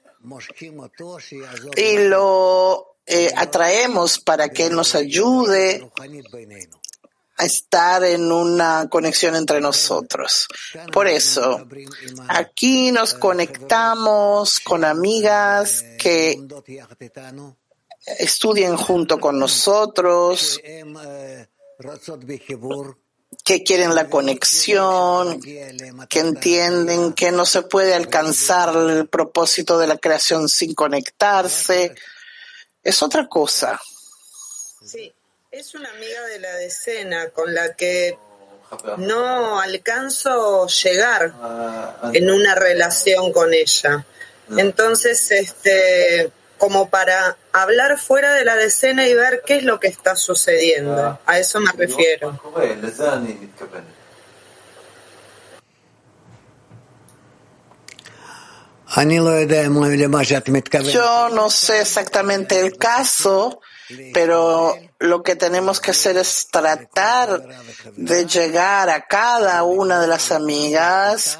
Y 1.75 2.07
lo 2.07 2.94
eh, 3.05 3.31
atraemos 3.35 4.19
para 4.19 4.49
que 4.49 4.69
nos 4.69 4.95
ayude 4.95 5.89
a 7.37 7.45
estar 7.45 8.03
en 8.03 8.31
una 8.31 8.87
conexión 8.89 9.35
entre 9.35 9.59
nosotros. 9.59 10.47
Por 10.91 11.07
eso, 11.07 11.67
aquí 12.27 12.91
nos 12.91 13.13
conectamos 13.13 14.59
con 14.59 14.85
amigas 14.85 15.83
que 15.99 16.39
estudien 18.05 18.77
junto 18.77 19.19
con 19.19 19.37
nosotros, 19.37 20.59
que 23.43 23.63
quieren 23.63 23.95
la 23.95 24.09
conexión, 24.09 25.41
que 25.41 26.19
entienden 26.19 27.13
que 27.13 27.31
no 27.31 27.45
se 27.45 27.63
puede 27.63 27.93
alcanzar 27.93 28.75
el 28.75 29.07
propósito 29.09 29.77
de 29.77 29.87
la 29.87 29.97
creación 29.97 30.47
sin 30.47 30.73
conectarse. 30.73 31.93
Es 32.85 33.01
otra 33.01 33.27
cosa. 33.27 33.81
Sí, 34.85 35.11
es 35.49 35.73
una 35.73 35.89
amiga 35.89 36.21
de 36.27 36.39
la 36.39 36.53
decena 36.53 37.29
con 37.29 37.53
la 37.53 37.73
que 37.73 38.15
no 38.97 39.59
alcanzo 39.59 40.67
llegar 40.67 41.33
en 42.13 42.29
una 42.29 42.53
relación 42.53 43.33
con 43.33 43.53
ella. 43.55 44.05
Entonces, 44.55 45.31
este, 45.31 46.31
como 46.59 46.89
para 46.89 47.35
hablar 47.51 47.97
fuera 47.99 48.33
de 48.33 48.45
la 48.45 48.55
decena 48.55 49.07
y 49.07 49.15
ver 49.15 49.41
qué 49.43 49.57
es 49.57 49.63
lo 49.63 49.79
que 49.79 49.87
está 49.87 50.15
sucediendo. 50.15 51.19
A 51.25 51.39
eso 51.39 51.59
me 51.59 51.71
refiero. 51.71 52.39
Yo 60.93 61.29
no 61.29 61.49
sé 61.49 61.81
exactamente 61.81 62.59
el 62.61 62.77
caso, 62.77 63.59
pero 64.13 64.75
lo 64.99 65.21
que 65.21 65.35
tenemos 65.35 65.81
que 65.81 65.91
hacer 65.91 66.15
es 66.17 66.47
tratar 66.49 67.43
de 67.97 68.25
llegar 68.25 68.89
a 68.89 69.05
cada 69.05 69.63
una 69.63 69.99
de 69.99 70.07
las 70.07 70.31
amigas 70.31 71.37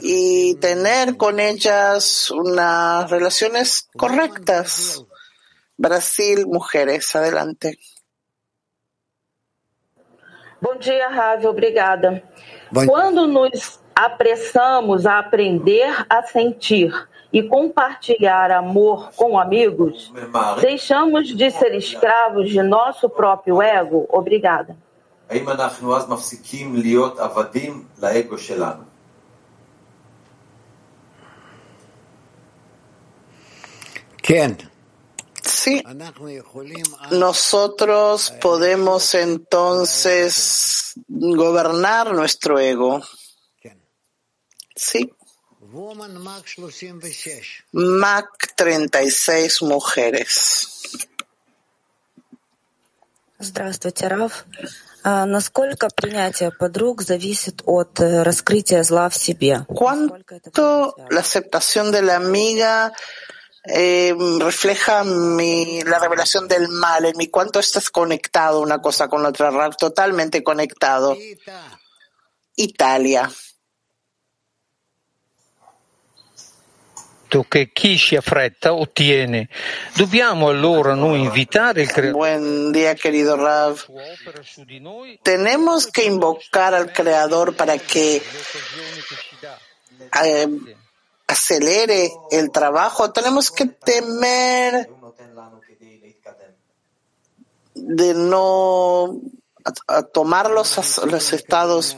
y 0.00 0.54
tener 0.56 1.16
con 1.18 1.38
ellas 1.38 2.30
unas 2.30 3.10
relaciones 3.10 3.88
correctas. 3.96 5.04
Brasil, 5.76 6.46
mujeres, 6.46 7.14
adelante. 7.14 7.78
Bom 10.62 10.78
dia, 10.78 11.08
Ravi, 11.10 11.44
obrigada. 11.44 12.22
Quando 12.86 13.26
nos 13.26 13.80
apressamos 13.96 15.06
a 15.06 15.18
aprender 15.18 16.04
a 16.10 16.22
sentir 16.22 16.92
e 17.32 17.42
compartilhar 17.42 18.50
amor 18.50 19.10
com 19.16 19.38
amigos, 19.38 20.12
deixamos 20.60 21.34
de 21.34 21.50
ser 21.50 21.74
escravos 21.74 22.50
de 22.50 22.62
nosso 22.62 23.08
próprio 23.08 23.62
ego? 23.62 24.06
Obrigada. 24.10 24.76
Sí, 35.42 35.82
nosotros 37.10 38.30
podemos 38.40 39.14
entonces 39.14 40.94
gobernar 41.08 42.12
nuestro 42.12 42.58
ego. 42.58 43.00
Sí. 44.75 45.13
Mac 47.71 48.53
36 48.55 49.61
mujeres. 49.61 50.67
Здравствуйте, 53.39 54.09
Раф. 54.09 54.43
¿Cuánto 59.67 60.95
la 61.09 61.19
aceptación 61.21 61.91
de 61.91 62.03
la 62.03 62.17
amiga 62.17 62.93
eh, 63.63 64.13
refleja 64.39 65.03
mi, 65.03 65.81
la 65.81 65.97
revelación 65.97 66.47
del 66.47 66.67
mal 66.67 67.05
en 67.05 67.17
mí? 67.17 67.29
¿Cuánto 67.29 67.59
estás 67.59 67.89
conectado 67.89 68.61
una 68.61 68.79
cosa 68.79 69.07
con 69.07 69.23
la 69.23 69.29
otra? 69.29 69.71
Totalmente 69.71 70.43
conectado. 70.43 71.17
Italia. 72.55 73.31
Che 77.48 77.70
chi 77.72 77.98
si 77.98 78.16
affretta 78.16 78.74
ottiene. 78.74 79.48
Dobbiamo 79.94 80.48
allora 80.48 80.94
noi 80.94 81.20
invitare 81.20 81.82
il 81.82 81.90
Creador. 81.90 82.16
Buen 82.16 82.72
día, 82.72 82.94
querido 82.94 83.36
Rav. 83.36 83.84
Tenemos 85.22 85.86
que 85.86 86.04
invocar 86.04 86.74
al 86.74 86.92
Creador 86.92 87.54
para 87.54 87.78
que 87.78 88.22
eh, 90.24 90.48
acelere 91.26 92.10
el 92.30 92.50
trabajo. 92.50 93.12
Tenemos 93.12 93.50
que 93.50 93.66
temer 93.66 94.88
de 97.74 98.14
no 98.14 99.20
a, 99.64 99.98
a 99.98 100.02
tomar 100.02 100.50
los, 100.50 100.98
los 101.04 101.32
estados 101.32 101.96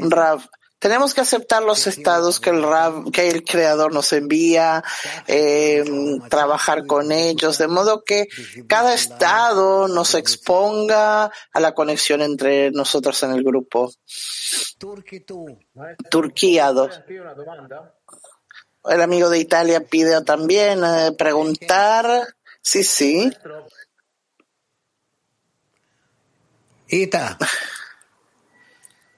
Rav 0.00 0.48
tenemos 0.78 1.12
que 1.12 1.20
aceptar 1.20 1.62
los 1.62 1.86
estados 1.86 2.40
que 2.40 2.50
el, 2.50 2.64
que 3.12 3.28
el 3.28 3.44
creador 3.44 3.92
nos 3.92 4.12
envía, 4.12 4.84
eh, 5.26 5.84
trabajar 6.28 6.86
con 6.86 7.10
ellos, 7.10 7.58
de 7.58 7.68
modo 7.68 8.04
que 8.04 8.28
cada 8.68 8.94
estado 8.94 9.88
nos 9.88 10.14
exponga 10.14 11.32
a 11.52 11.60
la 11.60 11.74
conexión 11.74 12.22
entre 12.22 12.70
nosotros 12.70 13.22
en 13.24 13.32
el 13.32 13.42
grupo. 13.42 13.90
Turquía 16.10 16.72
2. 16.72 17.00
El 18.84 19.02
amigo 19.02 19.28
de 19.28 19.38
Italia 19.38 19.80
pide 19.80 20.22
también 20.22 20.82
eh, 20.84 21.12
preguntar. 21.18 22.34
Sí, 22.62 22.84
sí. 22.84 23.30
Ita. 26.86 27.36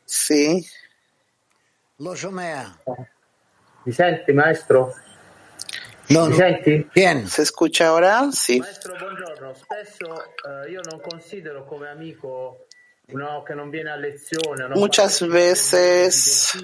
Sí. 0.07 0.67
Mi 3.83 3.93
senti, 3.93 4.33
maestro? 4.33 4.95
No, 6.09 6.29
Mi 6.29 6.35
senti? 6.35 6.89
Bien. 6.95 7.29
¿Se 7.29 7.43
escucha 7.43 7.89
ahora? 7.89 8.31
Sí. 8.33 8.59
Maestro, 8.59 8.97
buongiorno. 8.97 9.53
Spesso 9.53 10.23
eh, 10.25 10.71
io 10.71 10.81
non 10.91 10.99
considero 11.03 11.67
come 11.67 11.91
amico 11.91 12.65
uno 13.09 13.43
che 13.43 13.53
non 13.53 13.69
viene 13.69 13.91
a 13.91 13.97
lezione. 13.97 14.67
Non 14.67 14.79
Muchas 14.79 15.21
veces 15.29 16.57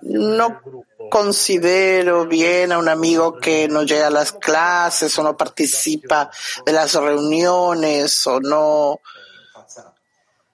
no 0.00 0.62
considero 1.08 2.26
bien 2.26 2.72
a 2.72 2.78
un 2.78 2.88
amigo 2.88 3.38
que 3.38 3.68
no 3.68 3.84
llega 3.84 4.08
a 4.08 4.10
las 4.10 4.32
clases 4.32 5.16
o 5.16 5.22
no 5.22 5.36
participa 5.36 6.28
de 6.64 6.72
las 6.72 6.92
reuniones 6.94 8.26
o 8.26 8.40
no, 8.40 9.00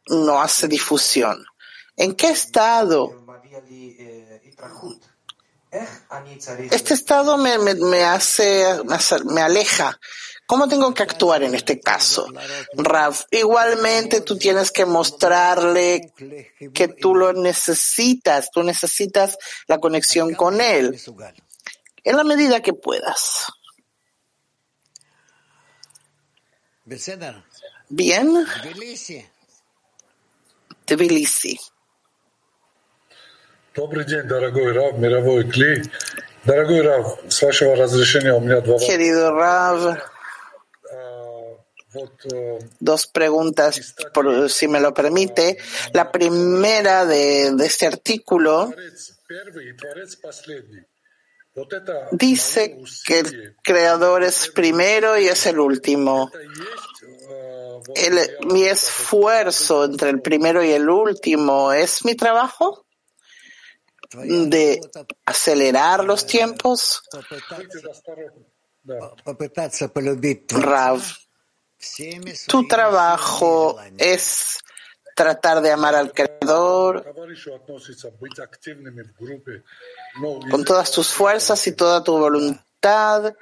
no 0.09 0.42
hace 0.42 0.68
difusión. 0.68 1.46
¿En 1.96 2.14
qué 2.14 2.29
estado? 2.29 3.24
Este 6.71 6.95
estado 6.95 7.37
me, 7.37 7.59
me, 7.59 7.75
me 7.75 8.05
hace, 8.05 8.64
me 9.25 9.40
aleja. 9.40 9.99
¿Cómo 10.47 10.69
tengo 10.69 10.93
que 10.93 11.03
actuar 11.03 11.43
en 11.43 11.55
este 11.55 11.81
caso? 11.81 12.27
Rav, 12.75 13.17
igualmente 13.31 14.21
tú 14.21 14.37
tienes 14.37 14.71
que 14.71 14.85
mostrarle 14.85 16.12
que 16.73 16.88
tú 16.88 17.14
lo 17.14 17.33
necesitas, 17.33 18.51
tú 18.51 18.62
necesitas 18.62 19.38
la 19.67 19.79
conexión 19.79 20.35
con 20.35 20.61
él, 20.61 21.01
en 22.05 22.17
la 22.17 22.25
medida 22.25 22.61
que 22.61 22.75
puedas. 22.75 23.47
Bien. 27.88 28.47
Tbilisi. 30.85 31.59
Querido 38.87 39.35
Rav, 39.35 39.99
dos 42.79 43.07
preguntas, 43.07 43.95
por, 44.13 44.51
si 44.51 44.69
me 44.69 44.81
lo 44.81 44.95
permite. 44.95 45.59
La 45.93 46.13
primera 46.13 47.05
de, 47.05 47.53
de 47.53 47.67
este 47.67 47.87
artículo 47.87 48.73
dice 52.13 52.79
que 53.07 53.21
el 53.21 53.57
creador 53.63 54.23
es 54.25 54.49
primero 54.49 55.19
y 55.19 55.27
es 55.27 55.47
el 55.47 55.59
último. 55.59 56.31
El, 57.97 58.19
mi 58.47 58.65
esfuerzo 58.65 59.85
entre 59.85 60.11
el 60.11 60.21
primero 60.21 60.63
y 60.63 60.71
el 60.71 60.89
último. 60.89 61.73
Es 61.73 62.05
mi 62.05 62.15
trabajo 62.15 62.84
de 64.22 64.81
acelerar 65.24 66.05
los 66.05 66.27
tiempos. 66.27 67.03
Rav, 70.48 71.03
tu 72.46 72.68
trabajo 72.68 73.79
es 73.98 74.59
tratar 75.14 75.61
de 75.62 75.70
amar 75.70 75.94
al 75.94 76.12
Creador 76.12 77.05
con 80.50 80.64
todas 80.64 80.90
tus 80.90 81.09
fuerzas 81.09 81.66
y 81.66 81.72
toda 81.72 82.03
tu 82.03 82.18
voluntad. 82.18 83.35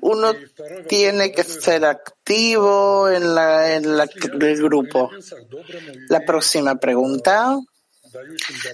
Uno 0.00 0.32
tiene 0.88 1.32
que 1.32 1.44
ser 1.44 1.84
activo 1.84 3.08
en, 3.08 3.34
la, 3.34 3.74
en 3.74 3.96
la, 3.96 4.04
el 4.04 4.62
grupo. 4.62 5.10
La 6.08 6.20
próxima 6.20 6.76
pregunta. 6.76 7.58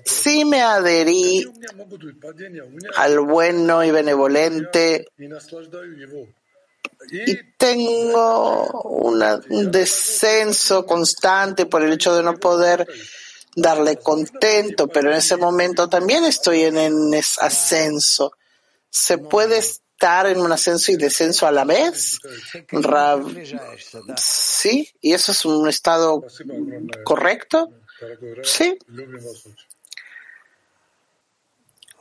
Sí 0.05 0.44
me 0.44 0.62
adherí 0.62 1.46
al 2.96 3.20
bueno 3.20 3.85
y 3.85 3.90
benevolente 3.90 5.07
y 7.11 7.37
tengo 7.57 8.83
un 8.83 9.70
descenso 9.70 10.85
constante 10.85 11.66
por 11.66 11.83
el 11.83 11.92
hecho 11.92 12.14
de 12.14 12.22
no 12.22 12.35
poder 12.37 12.87
darle 13.55 13.96
contento, 13.96 14.88
pero 14.88 15.11
en 15.11 15.16
ese 15.16 15.37
momento 15.37 15.88
también 15.88 16.24
estoy 16.24 16.62
en, 16.62 16.77
en 16.77 17.14
ascenso. 17.40 18.33
¿Se 18.90 19.18
puede 19.18 19.59
estar 19.59 20.27
en 20.27 20.40
un 20.40 20.53
ascenso 20.53 20.92
y 20.92 20.96
descenso 20.96 21.46
a 21.46 21.53
la 21.53 21.64
vez? 21.64 22.18
sí, 24.16 24.90
y 25.01 25.12
eso 25.12 25.33
es 25.33 25.44
un 25.44 25.68
estado 25.68 26.24
correcto. 27.05 27.68
Sí. 28.43 28.78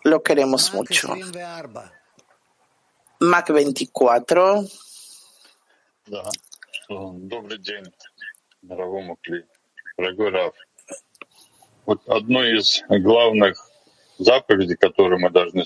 Lo 0.05 0.23
queremos 0.23 0.73
mucho. 0.75 1.15
Mac 3.21 3.51
24. 3.51 4.65
Да. 6.07 6.29
Добрый 6.89 7.59
день, 7.59 7.85
дорогому 8.63 9.17
Кли. 9.23 9.47
Дорогой 9.97 10.31
Раф. 10.31 10.55
Вот 11.87 12.01
одной 12.09 12.59
из 12.59 12.83
главных 12.89 13.57
заповедей, 14.19 14.77
которые 14.77 15.19
мы 15.19 15.31
должны 15.31 15.65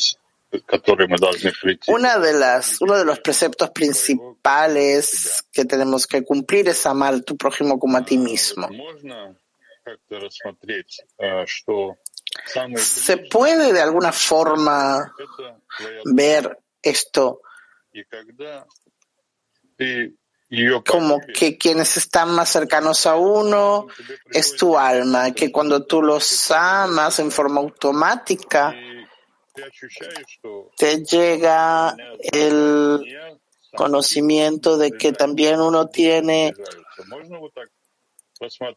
Una 1.89 2.19
de 2.19 2.33
las, 2.33 2.81
uno 2.81 2.97
de 2.97 3.05
los 3.05 3.21
preceptos 3.21 3.71
principales 3.71 5.45
que 5.53 5.65
tenemos 5.65 6.07
que 6.07 6.23
cumplir 6.25 6.69
es 6.69 6.87
amar 6.87 7.15
a 7.15 7.21
tu 7.21 7.37
prójimo 7.37 7.79
como 7.79 7.99
a 7.99 8.05
ti 8.05 8.17
mismo. 8.17 8.69
¿Se 12.78 13.18
puede 13.18 13.74
de 13.74 13.82
alguna 13.82 14.12
forma 14.12 15.14
ver 16.06 16.60
esto 16.82 17.42
como 20.86 21.20
que 21.34 21.58
quienes 21.58 21.96
están 21.98 22.32
más 22.32 22.50
cercanos 22.50 23.06
a 23.06 23.16
uno 23.16 23.88
es 24.30 24.56
tu 24.56 24.78
alma, 24.78 25.32
que 25.32 25.52
cuando 25.52 25.86
tú 25.86 26.02
los 26.02 26.52
amas 26.52 27.20
en 27.20 27.32
forma 27.32 27.62
automática, 27.62 28.76
te 30.78 31.04
llega 31.04 31.96
el 32.34 33.02
conocimiento 33.74 34.78
de 34.78 34.92
que 34.92 35.14
también 35.14 35.62
uno 35.62 35.88
tiene 35.88 36.54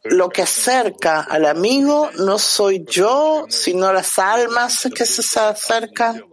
lo 0.03 0.29
que 0.29 0.43
acerca 0.43 1.21
al 1.21 1.45
amigo 1.45 2.09
no 2.19 2.37
soy 2.37 2.85
yo, 2.87 3.45
sino 3.49 3.91
las 3.91 4.19
almas 4.19 4.87
que 4.93 5.05
se 5.05 5.39
acercan. 5.39 6.23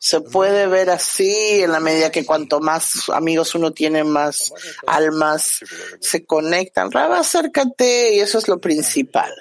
Se 0.00 0.20
puede 0.20 0.68
ver 0.68 0.90
así 0.90 1.62
en 1.62 1.72
la 1.72 1.80
medida 1.80 2.12
que 2.12 2.24
cuanto 2.24 2.60
más 2.60 3.08
amigos 3.08 3.54
uno 3.56 3.72
tiene, 3.72 4.04
más 4.04 4.52
almas 4.86 5.60
se 6.00 6.24
conectan. 6.24 6.92
Raba, 6.92 7.18
acércate 7.18 8.14
y 8.14 8.20
eso 8.20 8.38
es 8.38 8.46
lo 8.46 8.60
principal. 8.60 9.32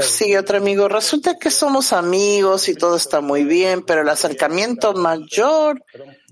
Sí, 0.00 0.36
otro 0.36 0.58
amigo, 0.58 0.88
resulta 0.88 1.38
que 1.38 1.50
somos 1.50 1.92
amigos 1.92 2.68
y 2.68 2.74
todo 2.74 2.96
está 2.96 3.20
muy 3.20 3.44
bien, 3.44 3.82
pero 3.82 4.02
el 4.02 4.08
acercamiento 4.08 4.92
mayor 4.94 5.82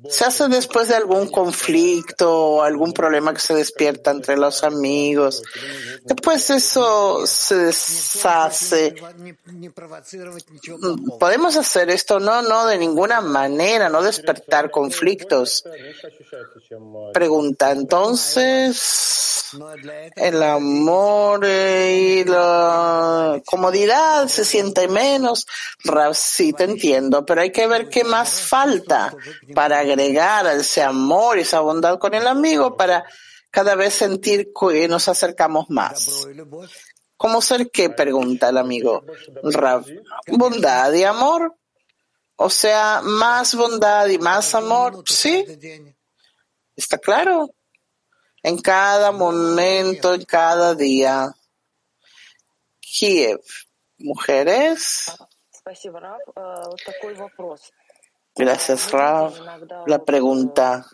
se 0.09 0.25
hace 0.25 0.49
después 0.49 0.89
de 0.89 0.97
algún 0.97 1.29
conflicto 1.29 2.55
o 2.57 2.63
algún 2.63 2.93
problema 2.93 3.33
que 3.33 3.41
se 3.41 3.55
despierta 3.55 4.11
entre 4.11 4.37
los 4.37 4.65
amigos. 4.65 5.43
Después 6.05 6.51
eso 6.51 7.27
se 7.27 7.57
deshace. 7.57 8.95
¿Podemos 11.21 11.57
hacer 11.57 11.91
esto? 11.91 12.19
No, 12.19 12.43
no, 12.43 12.67
de 12.67 12.79
ninguna 12.79 13.21
manera, 13.21 13.89
no 13.89 14.03
despertar 14.03 14.71
conflictos. 14.71 15.65
Pregunta, 17.13 17.71
entonces, 17.71 18.72
el 20.17 20.43
amor 20.43 21.45
y 21.45 22.25
la 22.25 23.43
comodidad 23.45 24.29
se 24.29 24.45
siente 24.45 24.89
menos. 24.89 25.47
Sí, 26.15 26.53
te 26.53 26.65
entiendo, 26.65 27.25
pero 27.25 27.43
hay 27.43 27.53
que 27.53 27.67
ver 27.67 27.89
qué 27.89 28.05
más 28.05 28.41
falta 28.41 29.15
para 29.55 29.81
agregar 29.81 30.47
ese 30.47 30.83
amor 30.83 31.39
y 31.39 31.43
esa 31.43 31.61
bondad 31.61 31.99
con 31.99 32.15
el 32.15 32.27
amigo 32.27 32.77
para 32.77 33.05
cada 33.51 33.75
vez 33.75 33.95
sentir 33.95 34.53
que 34.59 34.89
nos 34.89 35.09
acercamos 35.09 35.69
más. 35.69 36.27
¿Cómo 37.17 37.41
ser 37.41 37.71
qué? 37.71 37.91
Pregunta 37.91 38.49
el 38.49 38.59
amigo. 38.59 39.05
Bondad 40.27 40.93
y 40.93 41.05
amor. 41.05 41.55
O 42.37 42.51
sea, 42.51 43.01
más 43.05 43.55
bondad 43.55 44.09
y 44.09 44.19
más 44.19 44.55
amor. 44.55 45.05
Sí. 45.07 45.45
¿Está 46.75 46.99
claro? 46.99 47.51
En 48.43 48.59
cada 48.59 49.13
momento, 49.13 50.15
en 50.15 50.25
cada 50.25 50.75
día. 50.75 51.35
Kiev. 52.81 53.41
Mujeres. 53.99 55.13
Gracias, 58.35 58.91
Rav. 58.91 59.35
La 59.87 60.05
pregunta. 60.05 60.87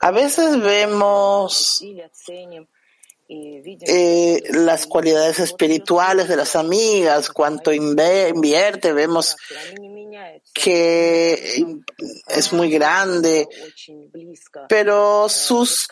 A 0.00 0.10
veces 0.10 0.60
vemos 0.60 1.82
eh, 3.34 4.42
las 4.50 4.86
cualidades 4.86 5.38
espirituales 5.38 6.28
de 6.28 6.36
las 6.36 6.54
amigas, 6.56 7.30
cuánto 7.30 7.72
invierte, 7.72 8.92
vemos 8.92 9.36
que 10.52 11.64
es 12.28 12.52
muy 12.52 12.70
grande, 12.70 13.48
pero 14.68 15.28
sus 15.28 15.88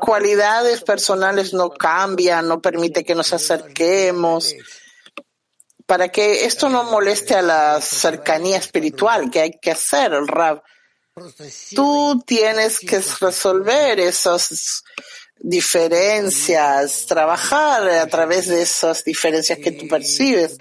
cualidades 0.00 0.82
personales 0.82 1.52
no 1.52 1.70
cambian, 1.70 2.48
no 2.48 2.62
permite 2.62 3.04
que 3.04 3.14
nos 3.14 3.32
acerquemos 3.32 4.54
para 5.84 6.08
que 6.08 6.44
esto 6.44 6.68
no 6.68 6.84
moleste 6.84 7.34
a 7.34 7.42
la 7.42 7.80
cercanía 7.80 8.56
espiritual 8.56 9.30
que 9.30 9.40
hay 9.40 9.50
que 9.60 9.72
hacer, 9.72 10.12
Rab. 10.12 10.62
Tú 11.74 12.22
tienes 12.24 12.78
que 12.78 13.02
resolver 13.20 13.98
esas 14.00 14.84
diferencias, 15.40 17.06
trabajar 17.06 17.88
a 17.88 18.06
través 18.06 18.48
de 18.48 18.62
esas 18.62 19.02
diferencias 19.02 19.58
que 19.58 19.72
tú 19.72 19.88
percibes, 19.88 20.58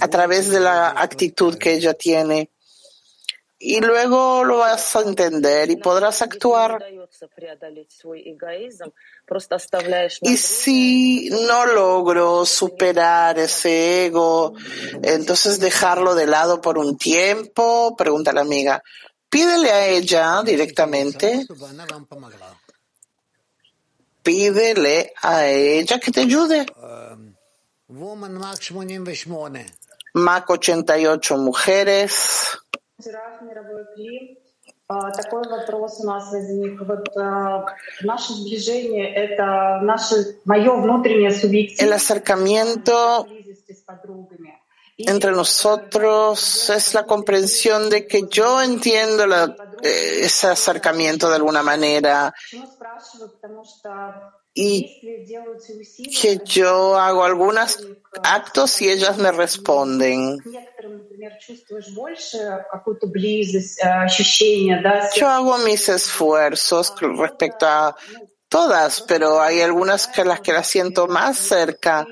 a, 0.00 0.08
través 0.08 0.48
de 0.48 0.60
la 0.60 0.88
actitud 0.90 1.56
que 1.58 1.74
ella 1.74 1.94
tiene. 1.94 2.50
Y 3.60 3.80
luego 3.80 4.44
lo 4.44 4.58
vas 4.58 4.94
a 4.94 5.02
entender 5.02 5.68
y 5.68 5.76
podrás 5.76 6.22
actuar. 6.22 6.78
Y 10.22 10.36
si 10.36 11.28
no 11.30 11.66
logro 11.66 12.46
superar 12.46 13.36
ese 13.40 14.06
ego, 14.06 14.54
entonces 15.02 15.58
dejarlo 15.58 16.14
de 16.14 16.28
lado 16.28 16.60
por 16.60 16.78
un 16.78 16.96
tiempo, 16.96 17.96
pregunta 17.96 18.32
la 18.32 18.42
amiga 18.42 18.80
Pídele 19.29 19.71
a 19.71 19.87
ella 19.87 20.43
directamente. 20.43 21.45
Pídele 24.21 25.13
a 25.21 25.45
ella 25.47 25.99
que 25.99 26.11
te 26.11 26.21
ayude. 26.21 26.65
Mac 30.13 30.49
88 30.49 31.37
mujeres. 31.37 32.59
Такой 34.87 35.47
вопрос 35.49 36.01
у 36.01 36.05
нас 36.05 36.31
возник. 36.31 36.79
Вот 36.81 37.07
наше 38.01 38.33
сближение — 38.33 39.15
это 39.15 39.79
наше, 39.81 40.37
мое 40.45 40.75
внутреннее 40.75 41.31
субъективное... 41.31 41.87
El 41.87 41.93
acercamiento 41.93 43.25
entre 44.98 45.30
nosotros 45.30 46.70
es 46.70 46.94
la 46.94 47.06
comprensión 47.06 47.88
de 47.88 48.06
que 48.06 48.26
yo 48.28 48.60
entiendo 48.60 49.26
la, 49.26 49.54
eh, 49.82 50.20
ese 50.22 50.48
acercamiento 50.48 51.28
de 51.28 51.36
alguna 51.36 51.62
manera 51.62 52.34
y 54.54 55.00
que 56.20 56.40
yo 56.44 56.98
hago 56.98 57.22
algunos 57.22 57.78
actos 58.24 58.82
y 58.82 58.90
ellas 58.90 59.16
me 59.18 59.30
responden. 59.30 60.38
Yo 65.14 65.28
hago 65.28 65.58
mis 65.58 65.88
esfuerzos 65.88 66.92
respecto 67.00 67.66
a 67.66 67.96
todas, 68.48 69.02
pero 69.02 69.40
hay 69.40 69.60
algunas 69.60 70.06
que 70.06 70.24
las 70.24 70.40
que 70.40 70.52
las 70.52 70.66
siento 70.66 71.06
más 71.06 71.38
cerca 71.38 72.06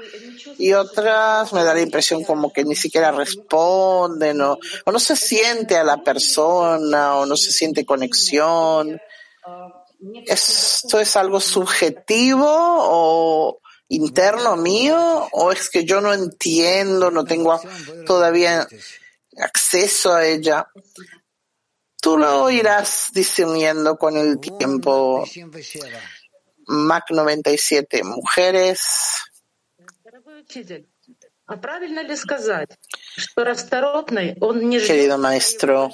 y 0.58 0.72
otras 0.72 1.52
me 1.52 1.64
da 1.64 1.74
la 1.74 1.80
impresión 1.80 2.24
como 2.24 2.52
que 2.52 2.64
ni 2.64 2.74
siquiera 2.74 3.10
responden 3.10 4.40
o, 4.40 4.58
no 4.86 4.98
se 4.98 5.16
siente 5.16 5.76
a 5.76 5.84
la 5.84 6.02
persona 6.02 7.16
o 7.16 7.26
no 7.26 7.36
se 7.36 7.52
siente 7.52 7.84
conexión. 7.84 9.00
¿Esto 10.26 11.00
es 11.00 11.16
algo 11.16 11.40
subjetivo 11.40 12.46
o 12.48 13.60
interno 13.88 14.56
mío 14.56 15.28
o 15.32 15.52
es 15.52 15.70
que 15.70 15.84
yo 15.84 16.00
no 16.00 16.12
entiendo, 16.12 17.10
no 17.10 17.24
tengo 17.24 17.60
todavía 18.06 18.66
acceso 19.38 20.14
a 20.14 20.26
ella? 20.26 20.68
Tú 22.00 22.18
lo 22.18 22.50
irás 22.50 23.08
discerniendo 23.12 23.98
con 23.98 24.16
el 24.16 24.38
tiempo. 24.38 25.24
Mac 26.66 27.04
97, 27.10 28.02
mujeres. 28.04 28.80
Querido 34.86 35.16
maestro, 35.18 35.90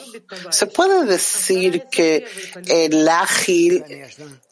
¿se 0.51 0.67
puede 0.67 1.05
decir 1.05 1.85
que 1.91 2.27
el 2.67 3.07
ágil 3.07 3.85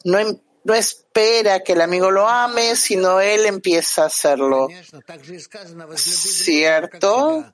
no, 0.03 0.19
em, 0.19 0.37
no 0.63 0.73
espera 0.75 1.61
que 1.61 1.73
el 1.73 1.81
amigo 1.81 2.11
lo 2.11 2.27
ame, 2.27 2.75
sino 2.75 3.19
él 3.19 3.47
empieza 3.47 4.03
a 4.03 4.07
hacerlo? 4.07 4.67
¿Cierto? 5.95 7.51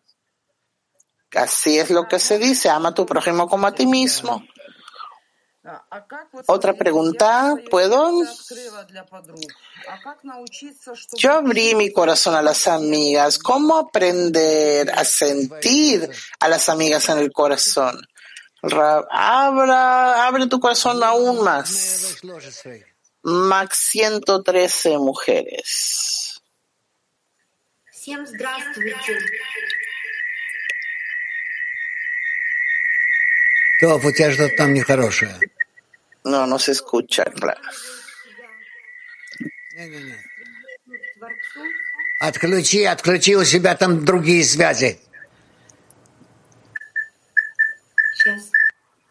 Así 1.34 1.78
es 1.78 1.90
lo 1.90 2.08
que 2.08 2.20
se 2.20 2.40
dice, 2.40 2.70
ama 2.70 2.90
a 2.90 2.94
tu 2.94 3.06
prójimo 3.06 3.48
como 3.48 3.68
a 3.68 3.74
ti 3.74 3.86
mismo. 3.86 4.44
Otra 6.48 6.74
pregunta, 6.74 7.56
¿puedo? 7.70 8.24
Yo 11.18 11.34
abrí 11.34 11.76
mi 11.76 11.92
corazón 11.92 12.36
a 12.36 12.42
las 12.42 12.68
amigas. 12.68 13.38
¿Cómo 13.38 13.78
aprender 13.78 14.90
a 14.92 15.04
sentir 15.04 16.10
a 16.40 16.48
las 16.48 16.70
amigas 16.70 17.10
en 17.10 17.18
el 17.20 17.32
corazón? 17.32 18.00
Abra, 18.62 20.26
abre 20.28 20.48
tu 20.48 20.60
corazón 20.60 21.04
aún 21.04 21.44
más. 21.44 22.18
Max 23.24 23.90
113 23.92 24.98
mujeres. 24.98 26.42
No, 36.28 36.46
no 36.46 36.60
se 36.60 36.72
escucha. 36.74 37.24
Claro. 37.26 37.62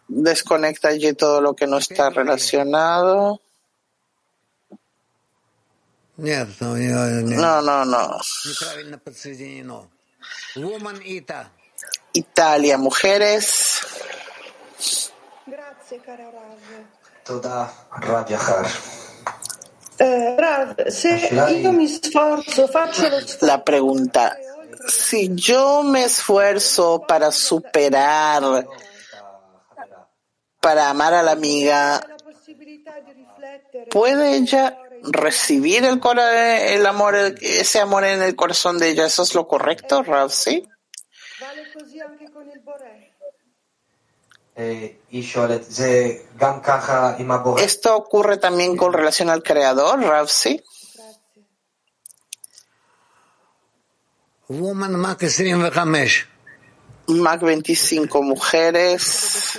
Desconecta 0.09 0.89
allí 0.89 1.13
todo 1.15 1.41
lo 1.41 1.55
que 1.55 1.67
no 1.67 1.79
está 1.79 2.11
relacionado. 2.11 3.41
No, 7.37 7.63
no, 7.63 7.85
no. 7.85 8.19
Italia, 12.15 12.79
mujeres. 12.79 13.81
Eh, 19.99 20.37
Rav, 20.39 20.75
se 20.91 21.31
io 21.63 21.73
mi 21.73 21.89
sforzo, 21.89 22.69
faccio 22.69 23.09
lo 23.09 23.21
sforzo. 23.21 23.47
La 23.47 23.65
pregunta, 23.65 24.37
si 24.89 25.35
yo 25.35 25.83
me 25.83 26.05
esfuerzo 26.05 27.03
para 27.09 27.33
superar, 27.33 28.67
para 30.61 30.91
amar 30.91 31.15
a 31.15 31.23
la 31.23 31.33
amiga, 31.33 32.01
¿puede 33.91 34.37
ella 34.37 34.79
recibir 35.03 35.85
el, 35.85 35.99
cora- 36.01 36.61
el 36.63 36.85
amor, 36.85 37.15
ese 37.41 37.81
amor 37.81 38.05
en 38.05 38.23
el 38.23 38.37
corazón 38.37 38.79
de 38.79 38.91
ella? 38.91 39.07
¿Eso 39.07 39.23
es 39.23 39.35
lo 39.35 39.49
correcto, 39.49 40.03
Rav? 40.03 40.31
¿Sí? 40.31 40.69
¿Esto 47.59 47.95
ocurre 47.95 48.39
también 48.39 48.77
con 48.77 48.93
relación 48.93 49.29
al 49.29 49.43
creador, 49.43 50.01
Rav? 50.01 50.29
¿Sí? 50.29 50.63
Woman 54.49 54.95
Mac 54.97 55.19
25. 55.21 55.71
Mac 57.09 57.43
25 57.43 58.23
mujeres. 58.23 59.59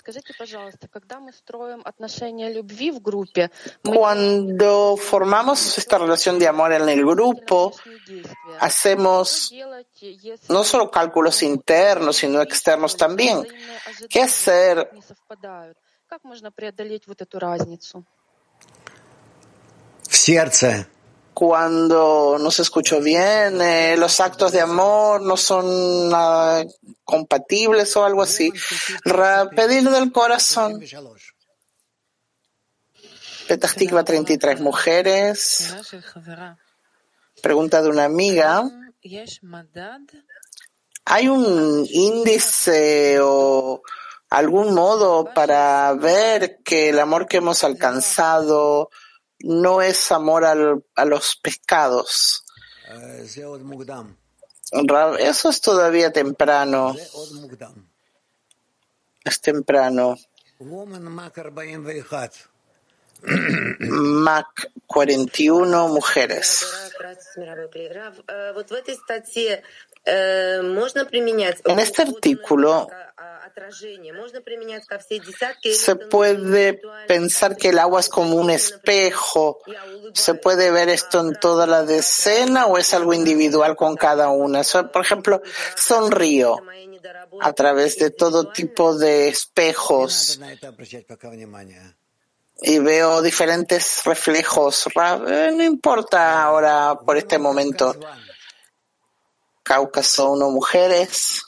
Скажите, 0.00 0.32
пожалуйста, 0.32 0.88
когда 0.88 1.20
мы 1.20 1.30
строим 1.30 1.82
отношения 1.84 2.50
любви 2.50 2.90
в 2.90 3.00
группе, 3.02 3.50
Cuando 3.84 4.96
formamos 4.96 5.76
esta 5.76 5.98
relación 5.98 6.38
de 6.38 6.48
amor 6.48 6.72
en 6.72 6.88
el 6.88 7.04
grupo, 7.04 7.74
hacemos 8.58 9.52
no 10.48 10.64
solo 10.64 10.90
cálculos 10.90 11.42
internos, 11.42 12.16
sino 12.16 12.40
externos 12.40 12.96
también. 12.96 13.46
¿Qué 14.08 14.22
hacer? 14.22 14.90
Как 16.08 16.24
можно 16.24 16.50
преодолеть 16.50 17.06
вот 17.06 17.20
эту 17.20 17.38
разницу? 17.38 18.06
В 20.08 20.16
сердце. 20.16 20.88
Cuando 21.40 22.36
no 22.38 22.50
se 22.50 22.60
escuchó 22.60 23.00
bien, 23.00 23.62
eh, 23.62 23.96
los 23.96 24.20
actos 24.20 24.52
de 24.52 24.60
amor 24.60 25.22
no 25.22 25.38
son 25.38 26.10
ah, 26.12 26.62
compatibles 27.02 27.96
o 27.96 28.04
algo 28.04 28.20
así. 28.20 28.52
Pedir 29.56 29.88
del 29.88 30.12
corazón. 30.12 30.78
Petah 33.48 33.68
Tikva, 33.68 34.04
33 34.04 34.60
mujeres. 34.60 35.74
Pregunta 37.40 37.80
de 37.80 37.88
una 37.88 38.04
amiga. 38.04 38.70
¿Hay 41.06 41.28
un 41.28 41.86
índice 41.90 43.18
o 43.22 43.80
algún 44.28 44.74
modo 44.74 45.32
para 45.32 45.90
ver 45.94 46.58
que 46.62 46.90
el 46.90 46.98
amor 46.98 47.26
que 47.26 47.38
hemos 47.38 47.64
alcanzado 47.64 48.90
no 49.40 49.82
es 49.82 50.10
amor 50.12 50.44
al, 50.44 50.84
a 50.94 51.04
los 51.04 51.36
pescados. 51.36 52.44
Eso 55.18 55.50
es 55.50 55.60
todavía 55.60 56.12
temprano. 56.12 56.94
Es 59.24 59.40
temprano. 59.40 60.16
MAC 63.80 64.70
41 64.86 65.88
mujeres. 65.88 66.64
En 71.64 71.78
este 71.78 72.02
artículo 72.02 72.88
se 75.72 75.96
puede 75.96 76.80
pensar 77.06 77.56
que 77.56 77.68
el 77.68 77.78
agua 77.78 78.00
es 78.00 78.08
como 78.08 78.36
un 78.36 78.50
espejo. 78.50 79.58
¿Se 80.14 80.34
puede 80.34 80.70
ver 80.70 80.88
esto 80.88 81.20
en 81.20 81.34
toda 81.34 81.66
la 81.66 81.84
decena 81.84 82.66
o 82.66 82.78
es 82.78 82.94
algo 82.94 83.12
individual 83.12 83.76
con 83.76 83.96
cada 83.96 84.30
una? 84.30 84.62
Por 84.92 85.02
ejemplo, 85.02 85.42
sonrío 85.76 86.62
a 87.40 87.52
través 87.52 87.98
de 87.98 88.10
todo 88.10 88.50
tipo 88.50 88.96
de 88.96 89.28
espejos 89.28 90.40
y 92.61 92.79
veo 92.79 93.21
diferentes 93.21 94.01
reflejos. 94.05 94.85
Ra- 94.95 95.21
eh, 95.27 95.51
No 95.53 95.63
importa 95.63 96.43
ahora 96.43 96.95
por 97.05 97.17
este 97.17 97.37
momento. 97.37 97.95
Cáucaso, 99.63 100.31
uno 100.31 100.49
mujeres. 100.51 101.41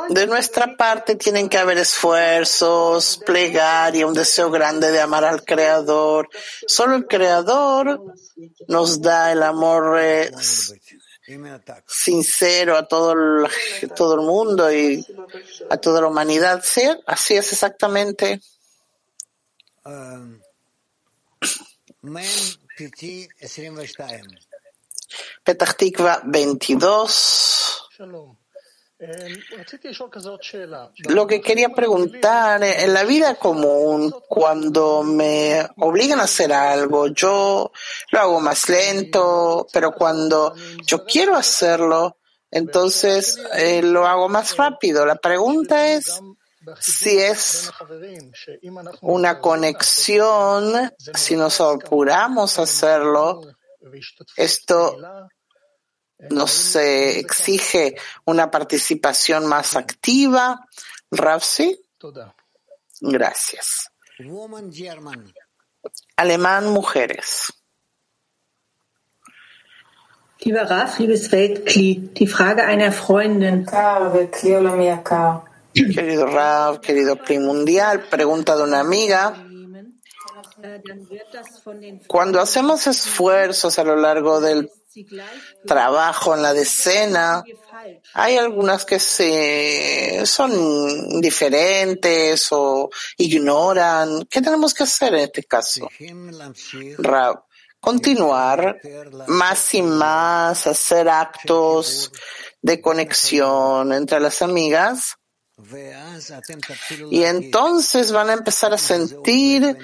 de 0.09 0.27
nuestra 0.27 0.77
parte 0.77 1.15
tienen 1.15 1.49
que 1.49 1.57
haber 1.57 1.79
esfuerzos, 1.79 3.19
plegaria, 3.25 4.05
un 4.05 4.13
deseo 4.13 4.51
grande 4.51 4.91
de 4.91 5.01
amar 5.01 5.23
al 5.23 5.43
Creador. 5.43 6.29
Solo 6.67 6.95
el 6.95 7.07
Creador 7.07 8.03
nos 8.67 9.01
da 9.01 9.31
el 9.31 9.41
amor 9.41 9.99
eh, 9.99 10.31
sincero 11.87 12.77
a 12.77 12.87
todo 12.87 13.13
el, 13.13 13.49
todo 13.95 14.13
el 14.13 14.21
mundo 14.21 14.71
y 14.71 15.03
a 15.71 15.77
toda 15.77 16.01
la 16.01 16.07
humanidad. 16.07 16.61
Sí, 16.63 16.83
así 17.07 17.35
es 17.35 17.51
exactamente. 17.51 18.39
Petah 25.43 25.73
Tikva 25.73 26.21
22. 26.25 27.89
Lo 31.07 31.25
que 31.25 31.39
quería 31.39 31.69
preguntar, 31.69 32.61
eh, 32.63 32.83
en 32.83 32.93
la 32.93 33.03
vida 33.05 33.35
común, 33.35 34.13
cuando 34.27 35.03
me 35.03 35.65
obligan 35.77 36.19
a 36.19 36.23
hacer 36.23 36.51
algo, 36.51 37.07
yo 37.07 37.71
lo 38.11 38.19
hago 38.19 38.41
más 38.41 38.67
lento, 38.67 39.65
pero 39.71 39.93
cuando 39.93 40.53
yo 40.85 41.05
quiero 41.05 41.35
hacerlo, 41.35 42.17
entonces 42.51 43.39
eh, 43.53 43.81
lo 43.81 44.05
hago 44.05 44.27
más 44.27 44.57
rápido. 44.57 45.05
La 45.05 45.15
pregunta 45.15 45.87
es 45.87 46.19
si 46.81 47.19
es 47.19 47.71
una 49.01 49.39
conexión, 49.39 50.91
si 51.15 51.37
nos 51.37 51.61
apuramos 51.61 52.59
a 52.59 52.63
hacerlo, 52.63 53.41
esto 54.35 54.97
nos 56.29 56.75
eh, 56.75 57.19
exige 57.19 57.95
una 58.25 58.51
participación 58.51 59.45
más 59.45 59.75
activa. 59.75 60.67
Rafsi. 61.11 61.81
Gracias. 63.01 63.91
Alemán 66.17 66.67
Mujeres. 66.67 67.53
Lieber 70.41 70.69
Raf, 70.69 70.99
liebes 70.99 71.29
Weltkli, 71.31 72.11
die 72.13 72.27
Frage 72.27 72.63
einer 72.63 72.93
Freundin. 72.93 73.65
Querido 75.73 76.25
Raf, 76.27 76.79
querido 76.79 77.17
Pli 77.17 77.39
Mundial, 77.39 78.05
pregunta 78.09 78.55
de 78.55 78.63
una 78.63 78.79
amiga. 78.79 79.35
Äh, 80.61 81.99
Cuando 82.07 82.39
hacemos 82.39 82.87
esfuerzos 82.87 83.79
a 83.79 83.83
lo 83.83 83.95
largo 83.95 84.39
del 84.39 84.69
trabajo 85.65 86.35
en 86.35 86.41
la 86.41 86.53
decena, 86.53 87.43
hay 88.13 88.37
algunas 88.37 88.85
que 88.85 88.99
se 88.99 90.25
son 90.25 91.21
diferentes 91.21 92.47
o 92.51 92.89
ignoran. 93.17 94.25
¿Qué 94.29 94.41
tenemos 94.41 94.73
que 94.73 94.83
hacer 94.83 95.13
en 95.13 95.21
este 95.21 95.43
caso? 95.43 95.87
Continuar 97.79 98.77
más 99.27 99.73
y 99.73 99.81
más, 99.81 100.67
hacer 100.67 101.07
actos 101.07 102.11
de 102.61 102.81
conexión 102.81 103.93
entre 103.93 104.19
las 104.19 104.41
amigas. 104.41 105.18
Y 107.11 107.23
entonces 107.23 108.11
van 108.11 108.29
a 108.29 108.33
empezar 108.33 108.73
a 108.73 108.77
sentir 108.77 109.77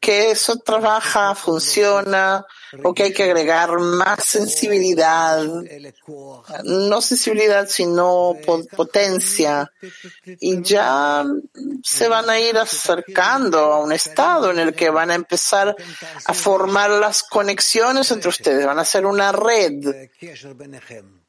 que 0.00 0.30
eso 0.30 0.56
trabaja, 0.56 1.34
funciona, 1.34 2.44
o 2.82 2.94
que 2.94 3.04
hay 3.04 3.12
que 3.12 3.24
agregar 3.24 3.78
más 3.78 4.24
sensibilidad, 4.24 5.44
no 6.64 7.00
sensibilidad, 7.00 7.68
sino 7.68 8.36
potencia. 8.76 9.70
Y 10.40 10.62
ya 10.62 11.24
se 11.82 12.08
van 12.08 12.30
a 12.30 12.38
ir 12.38 12.56
acercando 12.56 13.58
a 13.58 13.80
un 13.80 13.92
estado 13.92 14.50
en 14.50 14.58
el 14.58 14.74
que 14.74 14.90
van 14.90 15.10
a 15.10 15.14
empezar 15.14 15.74
a 16.24 16.34
formar 16.34 16.90
las 16.90 17.22
conexiones 17.22 18.10
entre 18.10 18.28
ustedes, 18.28 18.64
van 18.64 18.78
a 18.78 18.84
ser 18.84 19.06
una 19.06 19.32
red 19.32 20.08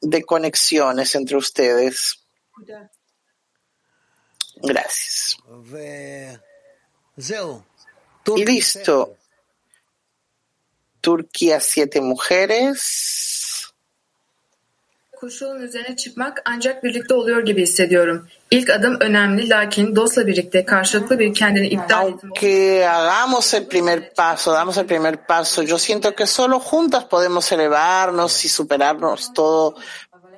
de 0.02 0.24
conexiones 0.24 1.16
entre 1.16 1.38
ustedes. 1.38 2.20
Gracias. 4.64 5.38
Y 8.36 8.46
listo. 8.46 9.16
Turquía, 11.02 11.60
siete 11.60 12.00
mujeres. 12.00 13.72
Koşulun 15.22 15.62
üzerine 15.62 15.96
çıkmak 15.96 16.42
ancak 16.46 16.84
birlikte 16.84 17.14
oluyor 17.14 17.46
gibi 17.46 17.62
hissediyorum. 17.62 18.28
İlk 18.52 18.70
adım 18.70 18.98
önemli 19.00 19.50
lakin 19.50 19.96
dostla 19.96 20.28
birlikte 20.28 20.66
karşılıklı 20.66 21.20
bir 21.20 21.34
kendini 21.34 21.68
iptal 21.68 22.06
Aunque 22.06 22.86
hagamos 22.86 23.54
el 23.54 23.68
primer 23.68 24.14
paso, 24.14 24.54
damos 24.54 24.78
el 24.78 24.86
primer 24.86 25.26
paso, 25.28 25.64
yo 25.64 25.78
siento 25.78 26.16
que 26.16 26.26
solo 26.26 26.60
juntas 26.60 27.04
podemos 27.04 27.52
elevarnos 27.52 28.46
y 28.46 28.50
superarnos 28.50 29.34
todo 29.34 29.76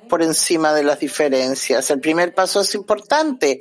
por 0.08 0.22
encima 0.22 0.72
de 0.72 0.82
las 0.82 1.00
diferencias. 1.00 1.90
El 1.90 2.00
primer 2.00 2.34
paso 2.34 2.60
es 2.60 2.74
importante, 2.74 3.60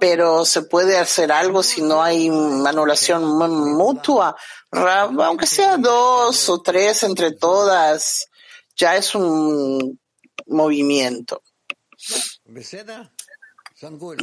pero 0.00 0.44
se 0.44 0.62
puede 0.62 0.98
hacer 0.98 1.32
algo 1.32 1.62
si 1.62 1.82
no 1.82 2.02
hay 2.02 2.28
anulación 2.28 3.24
mutua, 3.24 4.36
aunque 4.70 5.46
sea 5.46 5.76
dos 5.76 6.48
o 6.48 6.60
tres 6.60 7.02
entre 7.02 7.32
todas, 7.32 8.28
ya 8.76 8.96
es 8.96 9.14
un 9.14 9.98
movimiento. 10.46 11.42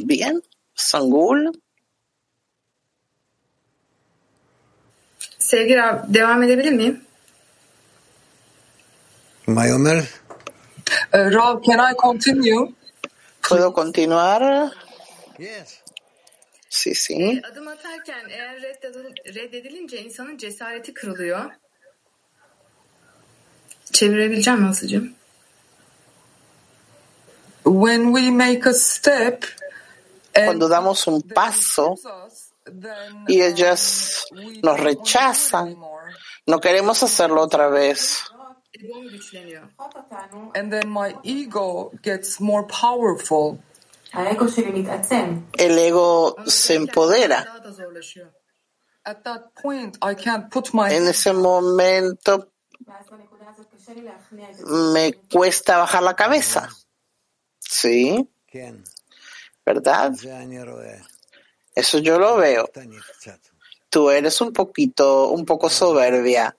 Bien, 0.04 0.42
Sangul. 0.74 1.50
Sevgili 5.38 5.74
Rab, 5.76 6.06
devam 6.08 6.42
edebilir 6.42 6.72
miyim? 6.72 7.04
Mayomer. 9.46 10.08
Uh, 11.14 11.30
Rav, 11.34 11.62
can 11.62 11.78
I 11.78 11.94
continue? 11.96 12.74
¿Puedo 13.40 13.72
continuar? 13.72 14.72
Sí, 16.68 16.94
sí. 16.94 17.42
Adım 17.52 17.68
atarken 17.68 18.28
eğer 18.30 18.62
reddedilince 19.34 20.02
insanın 20.02 20.36
cesareti 20.36 20.94
kırılıyor. 20.94 21.50
Çevirebileceğim 23.92 24.60
mi 24.60 24.68
hızlıca? 24.68 25.00
When 27.64 28.14
we 28.14 28.30
make 28.30 28.70
a 28.70 28.74
step, 28.74 29.46
Cuando 30.34 30.68
damos 30.68 31.06
un 31.06 31.20
paso 31.22 31.94
y 33.28 33.42
ellas 33.42 34.26
nos 34.62 34.80
rechazan, 34.80 35.76
no 36.46 36.60
queremos 36.60 37.02
hacerlo 37.02 37.42
otra 37.42 37.68
vez. 37.68 38.24
And 40.54 40.72
then 40.72 40.88
my 40.88 41.14
ego 41.22 41.92
gets 42.02 42.40
more 42.40 42.66
powerful. 42.66 43.58
El 44.14 45.78
ego 45.78 46.36
se 46.46 46.74
empodera. 46.74 47.44
Daha 47.44 47.64
da 47.64 47.72
zorlaşıyor. 47.72 48.28
At 49.04 49.24
that 49.24 49.54
point, 49.62 49.98
I 50.00 50.14
can't 50.14 50.50
put 50.50 50.72
my 50.72 50.88
En 50.90 51.08
ese 51.08 51.32
momento 51.32 52.52
me 54.92 55.12
cuesta 55.32 55.78
bajar 55.78 56.02
la 56.02 56.14
cabeza. 56.14 56.68
Sí, 57.58 58.28
¿verdad? 59.66 60.12
Eso 61.74 61.98
yo 61.98 62.18
lo 62.18 62.36
veo. 62.36 62.70
Tú 63.88 64.10
eres 64.10 64.40
un 64.40 64.52
poquito, 64.52 65.30
un 65.30 65.44
poco 65.44 65.68
soberbia. 65.68 66.56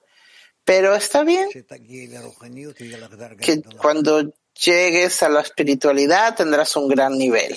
Pero 0.64 0.94
está 0.94 1.24
bien 1.24 1.48
que 3.40 3.62
cuando 3.78 4.34
llegues 4.52 5.22
a 5.22 5.28
la 5.28 5.40
espiritualidad 5.40 6.36
tendrás 6.36 6.76
un 6.76 6.88
gran 6.88 7.16
nivel. 7.16 7.56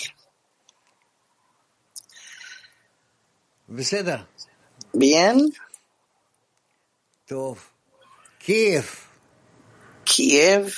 Bien. 4.93 5.51
Kiev. 8.39 8.85
Kiev. 10.03 10.73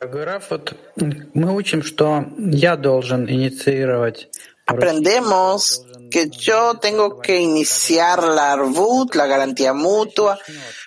Граф, 0.00 0.50
вот 0.50 0.76
мы 0.96 1.54
учим, 1.54 1.84
что 1.84 2.24
я 2.36 2.76
должен 2.76 3.30
инициировать 3.30 4.28
Aprendemos 4.66 5.84
que 6.09 6.29
yo 6.29 6.77
tengo 6.79 7.19
que 7.19 7.39
iniciar 7.39 8.23
la 8.23 8.53
arbut, 8.53 9.15
la 9.15 9.27
garantía 9.27 9.73
mutua, 9.73 10.39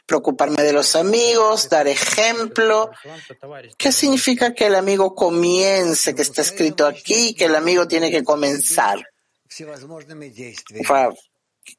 preocuparme 0.06 0.62
de 0.62 0.72
los 0.72 0.96
amigos, 0.96 1.68
dar 1.68 1.88
ejemplo. 1.88 2.90
¿Qué 3.76 3.92
significa 3.92 4.54
que 4.54 4.66
el 4.66 4.74
amigo 4.74 5.14
comience, 5.14 6.14
que 6.14 6.22
está 6.22 6.42
escrito 6.42 6.86
aquí, 6.86 7.34
que 7.34 7.46
el 7.46 7.54
amigo 7.54 7.86
tiene 7.86 8.10
que 8.10 8.24
comenzar? 8.24 9.04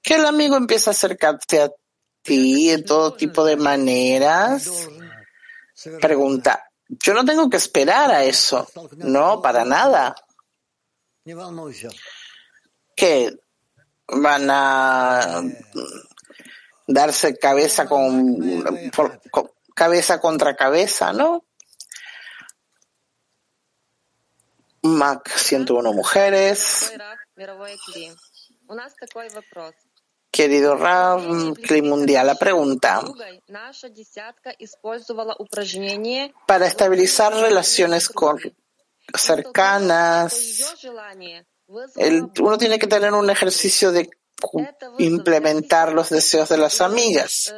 Que 0.02 0.16
el 0.16 0.26
amigo 0.26 0.56
empieza 0.58 0.92
a 0.92 0.94
acercarse 0.94 1.62
a 1.62 1.72
ti 2.22 2.70
en 2.70 2.86
todo 2.86 3.14
tipo 3.14 3.44
de 3.44 3.56
maneras. 3.56 4.70
Pregunta, 6.00 6.64
yo 6.88 7.14
no 7.14 7.26
tengo 7.26 7.50
que 7.50 7.58
esperar 7.58 8.12
a 8.12 8.24
eso. 8.24 8.68
No, 8.98 9.42
para 9.42 9.66
nada 9.66 10.16
que 12.96 13.38
van 14.08 14.48
a 14.50 15.42
darse 16.88 17.38
cabeza 17.38 17.88
con, 17.88 18.64
cabeza 19.74 20.20
contra 20.20 20.56
cabeza, 20.56 21.14
¿no? 21.14 21.46
Mac 24.84 25.30
101 25.30 25.94
mujeres. 25.94 26.92
Querido 30.32 30.76
Rav, 30.78 31.54
Climundial, 31.56 32.26
la 32.26 32.36
pregunta. 32.36 33.02
Para 36.48 36.68
estabilizar 36.68 37.34
relaciones 37.34 38.08
con, 38.08 38.40
cercanas, 39.14 40.34
el, 41.96 42.30
uno 42.40 42.58
tiene 42.58 42.80
que 42.80 42.88
tener 42.88 43.14
un 43.14 43.30
ejercicio 43.30 43.92
de 43.92 44.10
implementar 44.98 45.94
los 45.94 46.10
deseos 46.10 46.50
de 46.50 46.58
las 46.58 46.82
amigas. 46.82 47.54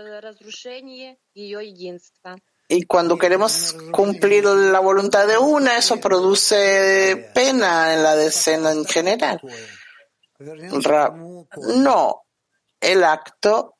Y 2.67 2.83
cuando 2.83 3.17
queremos 3.17 3.75
cumplir 3.91 4.45
la 4.45 4.79
voluntad 4.79 5.27
de 5.27 5.37
una, 5.37 5.77
eso 5.77 5.99
produce 5.99 7.31
pena 7.33 7.93
en 7.93 8.03
la 8.03 8.15
decena 8.15 8.71
en 8.71 8.85
general. 8.85 9.39
no, 11.75 12.23
el 12.79 13.03
acto 13.03 13.75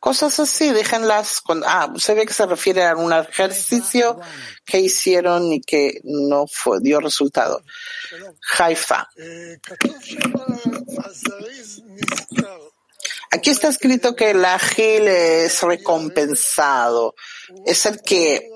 cosas 0.00 0.38
así, 0.40 0.70
déjenlas. 0.72 1.40
Con, 1.40 1.62
ah, 1.66 1.92
se 1.98 2.14
ve 2.14 2.26
que 2.26 2.32
se 2.32 2.46
refiere 2.46 2.84
a 2.86 2.96
un 2.96 3.12
ejercicio 3.12 4.18
que 4.64 4.80
hicieron 4.80 5.52
y 5.52 5.60
que 5.60 6.00
no 6.04 6.46
fue, 6.46 6.78
dio 6.80 7.00
resultado. 7.00 7.62
Haifa. 8.58 9.08
Aquí 13.30 13.50
está 13.50 13.68
escrito 13.68 14.16
que 14.16 14.30
el 14.30 14.44
ágil 14.44 15.06
es 15.06 15.60
recompensado. 15.62 17.14
Es 17.66 17.84
el 17.84 18.00
que 18.00 18.50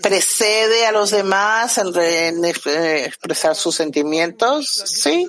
precede 0.00 0.86
a 0.86 0.92
los 0.92 1.10
demás 1.10 1.76
en, 1.78 1.92
re- 1.92 2.28
en 2.28 2.44
ex- 2.44 2.66
expresar 2.66 3.56
sus 3.56 3.74
sentimientos. 3.74 4.68
Sí. 4.86 5.28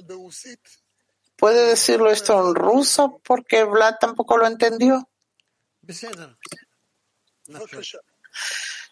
¿Puede 1.36 1.70
decirlo 1.70 2.10
esto 2.12 2.40
en 2.48 2.56
ruso? 2.56 3.22
Porque 3.24 3.64
Vlad 3.64 3.96
tampoco 4.00 4.38
lo 4.38 4.48
entendió. 4.48 5.10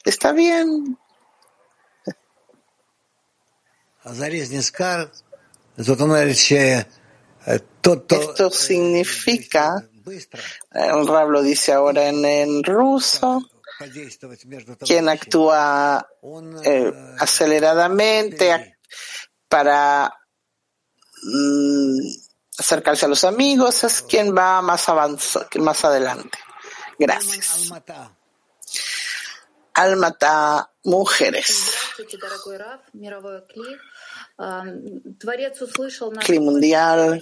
Está 0.03 0.31
bien. 0.33 0.97
Esto 8.21 8.49
significa, 8.51 9.75
eh, 10.05 10.27
el 10.71 11.07
Rab 11.07 11.29
lo 11.29 11.41
dice 11.41 11.71
ahora 11.71 12.09
en, 12.09 12.63
ruso, 12.63 13.49
quien 14.79 15.09
actúa 15.09 16.05
eh, 16.65 16.93
aceleradamente 17.19 18.77
para 19.47 20.13
mm, 21.23 22.22
acercarse 22.57 23.05
a 23.05 23.09
los 23.09 23.23
amigos 23.23 23.83
es 23.83 24.01
quien 24.01 24.35
va 24.35 24.61
más 24.61 24.87
avanzado, 24.89 25.47
más 25.55 25.83
adelante. 25.85 26.37
Gracias. 26.97 27.71
Almata, 29.73 30.71
mujeres. 30.83 31.71
Mundial. 36.39 37.21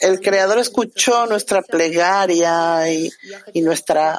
El 0.00 0.20
Creador 0.20 0.58
escuchó 0.58 1.26
nuestra 1.26 1.60
plegaria 1.60 2.90
y, 2.90 3.10
y 3.52 3.60
nuestra 3.60 4.18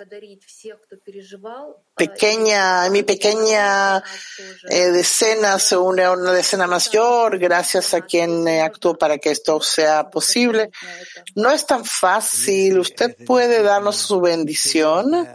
pequeña, 1.95 2.89
mi 2.89 3.03
pequeña 3.03 3.97
eh, 4.69 4.91
decena 4.91 5.57
se 5.57 5.75
une 5.75 6.03
a 6.03 6.11
una 6.11 6.33
decena 6.33 6.67
mayor 6.67 7.39
gracias 7.39 7.93
a 7.93 8.01
quien 8.01 8.47
eh, 8.47 8.61
actuó 8.61 8.97
para 8.97 9.17
que 9.17 9.31
esto 9.31 9.59
sea 9.61 10.09
posible. 10.09 10.69
No 11.35 11.51
es 11.51 11.65
tan 11.65 11.83
fácil. 11.83 12.79
¿Usted 12.79 13.15
puede 13.25 13.63
darnos 13.63 13.97
su 13.97 14.21
bendición? 14.21 15.27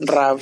Rav. 0.00 0.40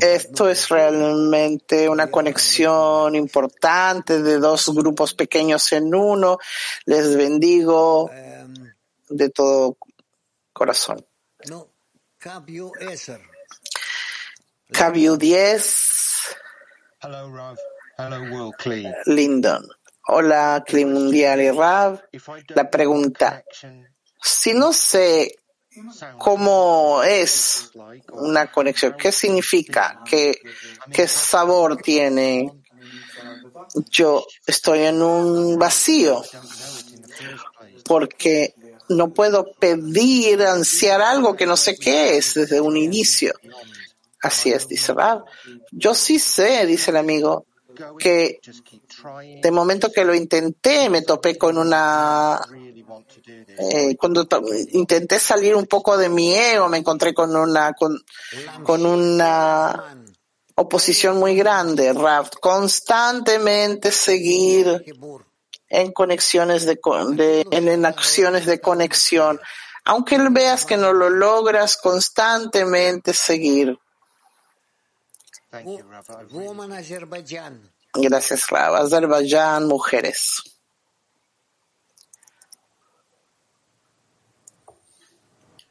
Esto 0.00 0.48
es 0.48 0.68
realmente 0.68 1.88
una 1.88 2.10
conexión 2.10 3.14
importante 3.14 4.22
de 4.22 4.38
dos 4.38 4.74
grupos 4.74 5.14
pequeños 5.14 5.72
en 5.72 5.94
uno. 5.94 6.38
Les 6.86 7.16
bendigo 7.16 8.10
de 9.08 9.30
todo 9.30 9.76
corazón. 10.52 11.04
Cabio 14.72 15.16
10. 15.16 16.36
Lindon. 19.06 19.68
Hola, 20.08 20.64
Cli 20.66 20.84
Mundial 20.84 21.40
y 21.40 21.50
Rav. 21.50 22.02
La 22.48 22.70
pregunta. 22.70 23.44
Si 24.20 24.54
no 24.54 24.72
sé 24.72 25.36
cómo 26.18 27.02
es 27.02 27.70
una 28.12 28.50
conexión, 28.50 28.94
qué 28.98 29.12
significa, 29.12 30.00
qué, 30.04 30.40
qué 30.92 31.08
sabor 31.08 31.76
tiene. 31.78 32.52
Yo 33.90 34.26
estoy 34.46 34.80
en 34.80 35.02
un 35.02 35.58
vacío 35.58 36.22
porque 37.84 38.54
no 38.88 39.12
puedo 39.12 39.52
pedir, 39.58 40.42
ansiar 40.42 41.00
algo 41.00 41.34
que 41.34 41.46
no 41.46 41.56
sé 41.56 41.76
qué 41.76 42.16
es 42.16 42.34
desde 42.34 42.60
un 42.60 42.76
inicio. 42.76 43.32
Así 44.20 44.52
es, 44.52 44.68
dice 44.68 44.92
Rab. 44.92 45.24
Yo 45.70 45.94
sí 45.94 46.18
sé, 46.18 46.64
dice 46.66 46.90
el 46.90 46.96
amigo, 46.96 47.46
que 47.98 48.40
de 49.42 49.50
momento 49.50 49.90
que 49.90 50.04
lo 50.04 50.14
intenté 50.14 50.90
me 50.90 51.02
topé 51.02 51.36
con 51.36 51.56
una 51.58 52.40
eh, 53.36 53.96
cuando 53.96 54.26
intenté 54.72 55.18
salir 55.18 55.54
un 55.54 55.66
poco 55.66 55.96
de 55.96 56.08
mi 56.08 56.34
ego 56.34 56.68
me 56.68 56.78
encontré 56.78 57.12
con 57.14 57.34
una 57.34 57.72
con, 57.74 57.98
con 58.62 58.84
una 58.86 59.96
oposición 60.54 61.18
muy 61.18 61.34
grande 61.34 61.92
Rab 61.92 62.30
constantemente 62.40 63.90
seguir 63.92 64.84
en 65.72 65.92
conexiones 65.92 66.66
de, 66.66 66.78
de 67.14 67.46
en, 67.50 67.68
en 67.68 67.86
acciones 67.86 68.44
de 68.44 68.60
conexión. 68.60 69.40
Aunque 69.84 70.18
veas 70.30 70.64
que 70.64 70.76
no 70.76 70.92
lo 70.92 71.08
logras 71.08 71.76
constantemente 71.76 73.12
seguir. 73.14 73.78
Gracias, 77.94 78.48
Rav. 78.48 78.76
Azerbaiyán, 78.76 79.66
mujeres. 79.66 80.42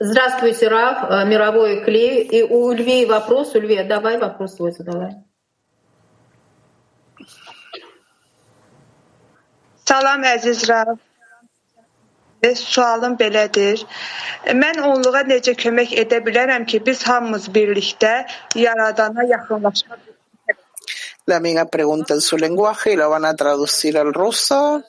Здравствуйте, 0.04 0.68
Рав, 0.68 1.28
мировой 1.28 1.84
клей. 1.84 2.24
И 2.24 2.42
у 2.42 2.72
Львии 2.72 3.06
вопрос. 3.06 3.54
У 3.54 3.60
Львии, 3.60 3.84
давай 3.84 4.18
вопрос 4.18 4.56
свой 4.56 4.72
задавай. 4.72 5.12
Salam 9.86 10.26
əziz 10.26 10.64
Rav. 10.66 10.96
Sualım 12.58 13.14
belədir. 13.20 13.84
Mən 14.58 14.82
onluğa 14.82 15.22
necə 15.30 15.54
kömək 15.54 15.94
edə 16.04 16.18
bilərəm 16.26 16.66
ki, 16.66 16.82
biz 16.88 17.04
hamımız 17.06 17.46
birlikdə 17.54 18.24
Yaradana 18.58 19.28
yaxınlaşa 19.30 20.00
La 21.28 21.36
amiga 21.38 21.66
pregunta 21.66 22.16
en 22.16 22.22
su 22.22 22.38
lenguaje 22.38 22.94
y 22.94 22.96
lo 22.96 23.08
van 23.10 23.26
a 23.26 23.36
traducir 23.36 23.98
al 23.98 24.12
ruso. 24.12 24.82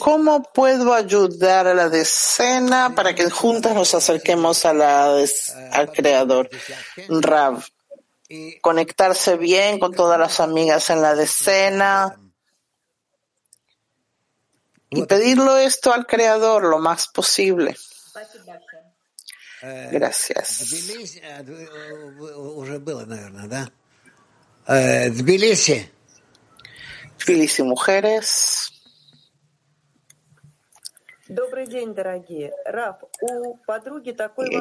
¿Cómo 0.00 0.42
puedo 0.42 0.94
ayudar 0.94 1.66
a 1.66 1.74
la 1.74 1.88
decena 1.88 2.94
para 2.94 3.14
que 3.14 3.28
juntas 3.30 3.74
nos 3.74 3.94
acerquemos 3.94 4.64
a 4.64 4.74
la 4.74 5.16
al 5.72 5.92
Creador? 5.92 6.48
Rav, 7.08 7.64
conectarse 8.60 9.36
bien 9.36 9.78
con 9.78 9.92
todas 9.92 10.18
las 10.18 10.40
amigas 10.40 10.90
en 10.90 11.02
la 11.02 11.14
decena 11.14 12.20
y 14.90 15.04
pedirlo 15.04 15.56
esto 15.56 15.92
al 15.92 16.06
Creador 16.06 16.64
lo 16.64 16.78
más 16.78 17.08
posible. 17.08 17.76
Gracias. 19.90 20.58
Tbilisi. 24.66 25.97
Filis 27.18 27.58
y 27.58 27.62
mujeres. 27.62 28.72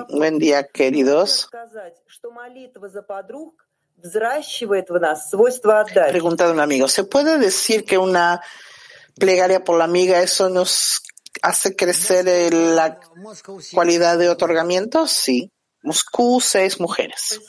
Buen 0.10 0.38
día, 0.38 0.68
queridos. 0.68 1.48
Preguntado 6.10 6.52
un 6.52 6.60
amigo, 6.60 6.88
¿se 6.88 7.04
puede 7.04 7.38
decir 7.40 7.86
que 7.86 7.98
una 7.98 8.42
plegaria 9.18 9.64
por 9.64 9.78
la 9.78 9.86
amiga, 9.86 10.22
eso 10.22 10.50
nos 10.50 11.02
hace 11.42 11.76
crecer 11.76 12.54
la 12.54 13.00
cualidad 13.74 14.18
de 14.18 14.30
otorgamiento? 14.30 15.08
Sí. 15.08 15.52
Moscú, 15.84 16.42
seis 16.42 16.80
mujeres. 16.80 17.40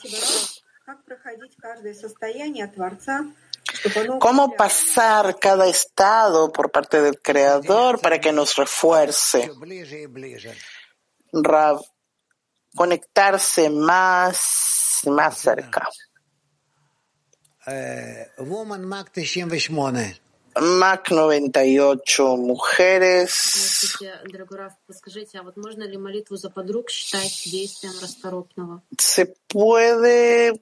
¿Cómo 4.19 4.55
pasar 4.55 5.37
cada 5.39 5.67
estado 5.67 6.51
por 6.51 6.71
parte 6.71 7.01
del 7.01 7.21
Creador 7.21 7.99
para 7.99 8.19
que 8.19 8.31
nos 8.31 8.55
refuerce? 8.55 9.51
Conectarse 12.75 13.69
más 13.69 14.69
más 15.05 15.37
cerca. 15.37 15.87
Mac 20.59 21.11
98 21.11 22.37
mujeres. 22.37 23.31
Se 28.97 29.27
puede 29.47 30.61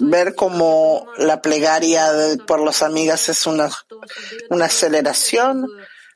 ver 0.00 0.34
como 0.34 1.06
la 1.18 1.40
plegaria 1.42 2.12
de- 2.12 2.38
por 2.38 2.60
las 2.64 2.82
amigas 2.82 3.28
es 3.28 3.46
una, 3.46 3.70
una 4.50 4.66
aceleración. 4.66 5.66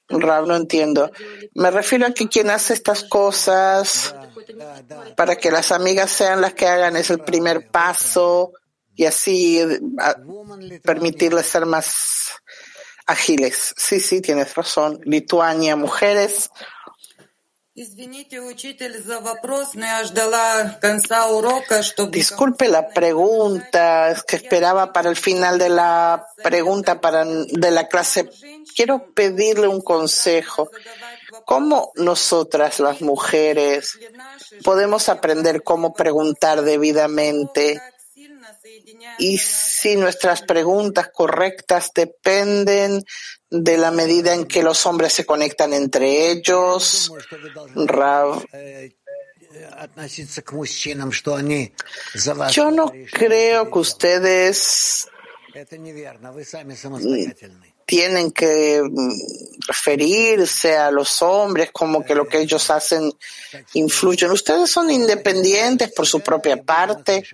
Rav, 0.09 0.47
no 0.47 0.57
entiendo. 0.57 1.13
Me 1.55 1.71
refiero 1.71 2.07
a 2.07 2.11
que 2.13 2.29
quien 2.29 2.51
hace 2.51 2.75
estas 2.75 3.05
cosas 3.05 4.13
para 5.17 5.37
que 5.37 5.53
las 5.53 5.71
amigas 5.71 6.11
sean 6.11 6.41
las 6.41 6.55
que 6.55 6.67
hagan 6.67 6.97
es 6.97 7.11
el 7.11 7.21
primer 7.21 7.71
paso 7.71 8.53
y 8.97 9.05
así 9.05 9.61
permitirles 10.83 11.47
ser 11.47 11.65
más 11.67 12.33
ágiles. 13.07 13.73
Sí, 13.77 14.01
sí, 14.01 14.21
tienes 14.21 14.55
razón. 14.55 15.01
Lituania, 15.05 15.77
mujeres. 15.77 16.51
Disculpe 22.11 22.69
la 22.69 22.91
pregunta, 22.91 24.11
es 24.11 24.23
que 24.23 24.37
esperaba 24.37 24.93
para 24.93 25.09
el 25.09 25.17
final 25.17 25.59
de 25.59 25.71
la 25.71 26.27
pregunta 26.43 27.01
para, 27.01 27.25
de 27.25 27.71
la 27.71 27.89
clase. 27.89 28.29
Quiero 28.75 29.13
pedirle 29.15 29.67
un 29.67 29.81
consejo. 29.81 30.71
¿Cómo 31.47 31.93
nosotras, 31.95 32.81
las 32.81 33.01
mujeres, 33.01 33.99
podemos 34.63 35.09
aprender 35.09 35.63
cómo 35.63 35.95
preguntar 35.95 36.61
debidamente? 36.63 37.81
Y 39.19 39.39
si 39.39 39.97
nuestras 39.97 40.43
preguntas 40.43 41.09
correctas 41.13 41.91
dependen 41.95 43.05
de 43.51 43.77
la 43.77 43.91
medida 43.91 44.33
en 44.33 44.47
que 44.47 44.63
los 44.63 44.87
hombres 44.87 45.13
se 45.13 45.27
conectan 45.27 45.73
entre 45.73 46.31
ellos. 46.31 47.13
Yo 52.53 52.71
no 52.71 52.93
creo 53.13 53.71
que 53.71 53.79
ustedes 53.79 55.09
tienen 57.87 58.31
que 58.31 58.83
referirse 59.67 60.77
a 60.77 60.93
los 60.93 61.21
hombres 61.23 61.71
como 61.73 62.05
que 62.05 62.15
lo 62.15 62.29
que 62.29 62.39
ellos 62.39 62.71
hacen 62.71 63.13
influye. 63.75 64.31
Ustedes 64.31 64.71
son 64.71 64.91
independientes 64.93 65.93
por 65.93 66.07
su 66.07 66.21
propia 66.21 66.63
parte, 66.63 67.25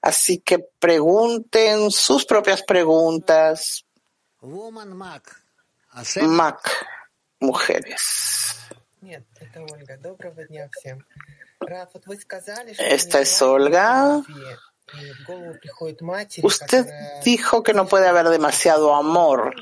así 0.00 0.38
que 0.38 0.60
pregunten 0.78 1.90
sus 1.90 2.24
propias 2.24 2.62
preguntas. 2.62 3.84
Mac, 6.22 6.60
mujeres. 7.40 8.56
Esta 12.78 13.20
es 13.20 13.42
Olga. 13.42 14.22
Usted 16.42 16.86
dijo 17.24 17.62
que 17.62 17.74
no 17.74 17.86
puede 17.86 18.08
haber 18.08 18.28
demasiado 18.28 18.94
amor. 18.94 19.54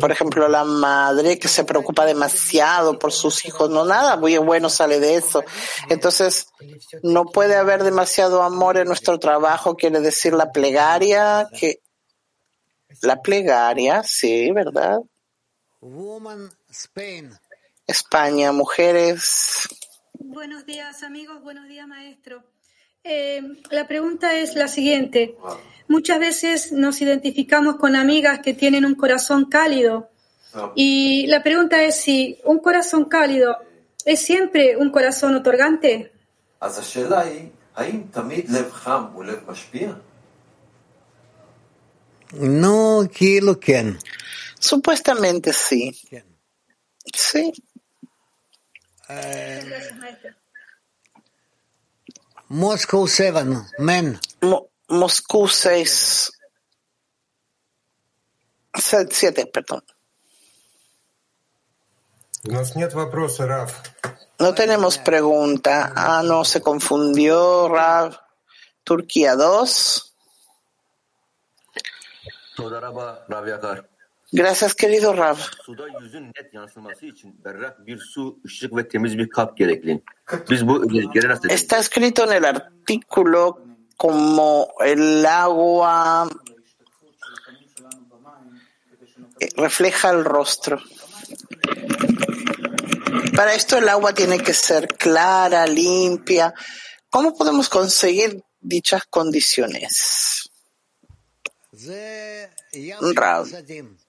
Por 0.00 0.10
ejemplo, 0.10 0.48
la 0.48 0.64
madre 0.64 1.38
que 1.38 1.48
se 1.48 1.64
preocupa 1.64 2.06
demasiado 2.06 2.98
por 2.98 3.12
sus 3.12 3.44
hijos, 3.44 3.68
no 3.68 3.84
nada 3.84 4.16
muy 4.16 4.38
bueno 4.38 4.70
sale 4.70 4.98
de 4.98 5.16
eso. 5.16 5.44
Entonces, 5.90 6.48
no 7.02 7.26
puede 7.26 7.56
haber 7.56 7.84
demasiado 7.84 8.42
amor 8.42 8.78
en 8.78 8.88
nuestro 8.88 9.18
trabajo, 9.18 9.76
quiere 9.76 10.00
decir 10.00 10.32
la 10.32 10.52
plegaria, 10.52 11.48
que 11.58 11.80
la 13.02 13.20
plegaria, 13.20 14.02
sí, 14.02 14.50
¿verdad? 14.52 14.98
España, 17.86 18.52
mujeres. 18.52 19.68
Buenos 20.18 20.66
días, 20.66 21.02
amigos. 21.02 21.42
Buenos 21.42 21.68
días, 21.68 21.86
maestro. 21.86 22.42
Eh, 23.04 23.40
la 23.70 23.86
pregunta 23.86 24.34
es 24.34 24.56
la 24.56 24.66
siguiente. 24.66 25.36
Muchas 25.88 26.18
veces 26.18 26.72
nos 26.72 27.00
identificamos 27.00 27.76
con 27.76 27.94
amigas 27.94 28.40
que 28.40 28.54
tienen 28.54 28.84
un 28.84 28.94
corazón 28.94 29.44
cálido. 29.44 30.10
Y 30.74 31.26
la 31.26 31.42
pregunta 31.42 31.82
es 31.82 32.00
si 32.00 32.40
un 32.44 32.58
corazón 32.58 33.04
cálido 33.04 33.58
es 34.04 34.20
siempre 34.20 34.76
un 34.76 34.90
corazón 34.90 35.34
otorgante. 35.34 36.12
No, 42.32 43.08
que. 43.60 43.98
Supuestamente 44.58 45.52
sí. 45.52 45.96
Sí. 47.14 47.52
Moscow 52.48 53.06
7, 53.06 53.44
men. 53.78 54.20
Mo 54.40 54.68
Moscú 54.88 55.48
6. 55.48 56.32
7, 59.10 59.46
perdón. 59.46 59.84
No 64.38 64.54
tenemos 64.54 64.98
pregunta. 64.98 65.92
Ah, 65.96 66.22
no, 66.24 66.44
se 66.44 66.60
confundió, 66.60 67.68
Rav. 67.68 68.16
Turquía 68.84 69.34
2. 69.34 70.15
Bu 80.68 80.84
özellikleri 80.84 81.28
nasıl 81.28 81.48
Está 81.48 81.78
escrito 81.78 82.24
en 82.24 82.32
el 82.32 82.44
artículo 82.44 83.58
como 83.98 84.68
el 84.84 85.24
agua 85.24 86.28
refleja 89.56 90.10
el 90.10 90.24
rostro. 90.24 90.80
Para 93.36 93.54
esto 93.54 93.78
el 93.78 93.88
agua 93.88 94.12
tiene 94.14 94.38
que 94.38 94.54
ser 94.54 94.88
clara, 94.88 95.66
limpia. 95.66 96.54
¿Cómo 97.10 97.36
podemos 97.36 97.68
conseguir 97.68 98.42
dichas 98.60 99.02
condiciones? 99.10 100.45
Rav. 103.15 103.47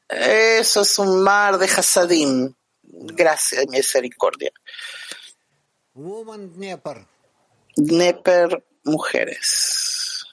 Eso 0.09 0.81
es 0.81 0.99
un 0.99 1.23
mar 1.23 1.59
de 1.59 1.67
Hasadim. 1.67 2.55
Gracias 2.83 3.65
y 3.65 3.69
misericordia. 3.69 4.51
Dneper, 7.77 8.65
mujeres. 8.85 10.27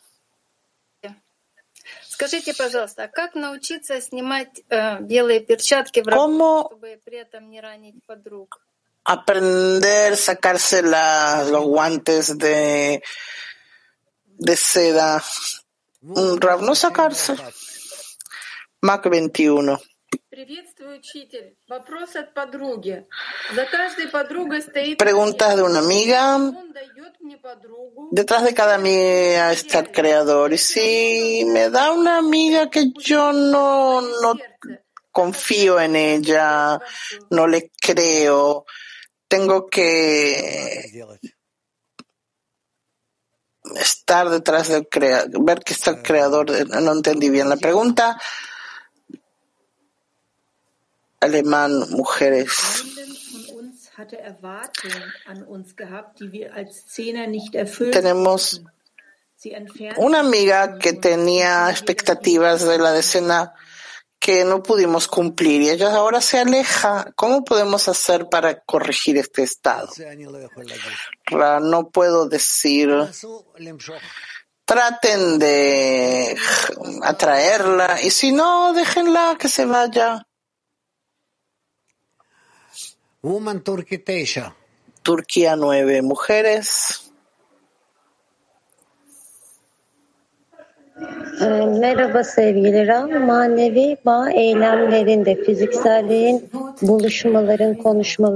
Скажите, 2.19 2.53
пожалуйста, 2.53 3.03
а 3.03 3.07
как 3.07 3.33
научиться 3.33 4.01
снимать 4.01 4.61
э, 4.69 4.99
белые 4.99 5.39
перчатки 5.39 6.01
в 6.01 6.07
работе, 6.07 6.67
чтобы 6.67 6.99
при 7.05 7.17
этом 7.17 7.49
не 7.49 7.61
ранить 7.61 7.95
подруг? 8.05 8.61
Aprender 9.05 10.11
a 10.11 10.15
sacarse 10.17 10.81
la, 10.81 11.45
los 11.49 11.63
guantes 11.63 12.37
de, 12.37 13.01
de 14.25 14.55
seda. 14.57 15.23
Rav 16.40 16.62
no 16.62 16.74
sacarse. 16.74 17.36
Mac 18.82 19.08
21. 19.08 19.80
Preguntas 24.98 25.56
de 25.56 25.62
una 25.62 25.78
amiga. 25.78 26.38
Detrás 28.10 28.44
de 28.44 28.54
cada 28.54 28.74
amiga 28.74 29.52
está 29.52 29.78
el 29.80 29.90
creador. 29.90 30.52
Y 30.52 30.58
si 30.58 31.44
me 31.46 31.70
da 31.70 31.92
una 31.92 32.18
amiga 32.18 32.68
que 32.68 32.92
yo 32.98 33.32
no, 33.32 34.00
no 34.00 34.34
confío 35.10 35.80
en 35.80 35.96
ella, 35.96 36.78
no 37.30 37.46
le 37.46 37.70
creo, 37.80 38.66
tengo 39.28 39.66
que 39.68 40.82
estar 43.76 44.30
detrás 44.30 44.68
del 44.68 44.88
creador, 44.88 45.44
ver 45.44 45.60
que 45.60 45.72
está 45.72 45.92
el 45.92 46.02
creador. 46.02 46.50
No 46.68 46.92
entendí 46.92 47.30
bien 47.30 47.48
la 47.48 47.56
pregunta. 47.56 48.20
Alemán, 51.20 51.90
mujeres. 51.90 52.50
Tenemos 57.92 58.62
una 59.96 60.20
amiga 60.20 60.78
que 60.78 60.92
tenía 60.92 61.70
expectativas 61.70 62.66
de 62.66 62.78
la 62.78 62.92
decena 62.92 63.54
que 64.24 64.42
no 64.42 64.62
pudimos 64.62 65.06
cumplir 65.06 65.60
y 65.60 65.68
ella 65.68 65.94
ahora 65.94 66.22
se 66.22 66.38
aleja. 66.38 67.12
¿Cómo 67.14 67.44
podemos 67.44 67.88
hacer 67.88 68.30
para 68.30 68.58
corregir 68.60 69.18
este 69.18 69.42
estado? 69.42 69.90
No 71.60 71.90
puedo 71.90 72.26
decir. 72.26 72.88
Traten 74.64 75.38
de 75.38 76.38
atraerla 77.02 78.00
y 78.00 78.10
si 78.10 78.32
no, 78.32 78.72
déjenla 78.72 79.36
que 79.38 79.50
se 79.50 79.66
vaya. 79.66 80.26
Woman. 83.20 83.62
Turquía 85.02 85.54
nueve 85.54 86.00
mujeres. 86.00 87.03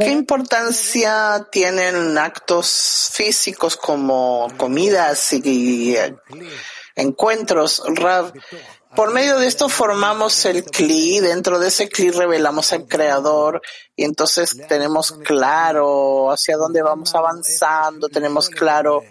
¿Qué 0.00 0.10
importancia 0.10 1.46
tienen 1.52 2.18
actos 2.18 3.10
físicos 3.12 3.76
como 3.76 4.48
comidas 4.56 5.32
y 5.34 5.96
encuentros? 6.96 7.82
Rav, 7.94 8.32
por 8.96 9.12
medio 9.12 9.38
de 9.38 9.46
esto 9.46 9.68
formamos 9.68 10.44
el 10.44 10.64
CLI, 10.64 11.20
dentro 11.20 11.60
de 11.60 11.68
ese 11.68 11.88
CLI 11.88 12.10
revelamos 12.10 12.72
al 12.72 12.88
creador 12.88 13.62
y 13.94 14.02
entonces 14.02 14.56
tenemos 14.68 15.12
claro 15.12 16.32
hacia 16.32 16.56
dónde 16.56 16.82
vamos 16.82 17.14
avanzando, 17.14 18.08
tenemos 18.08 18.48
claro 18.48 19.04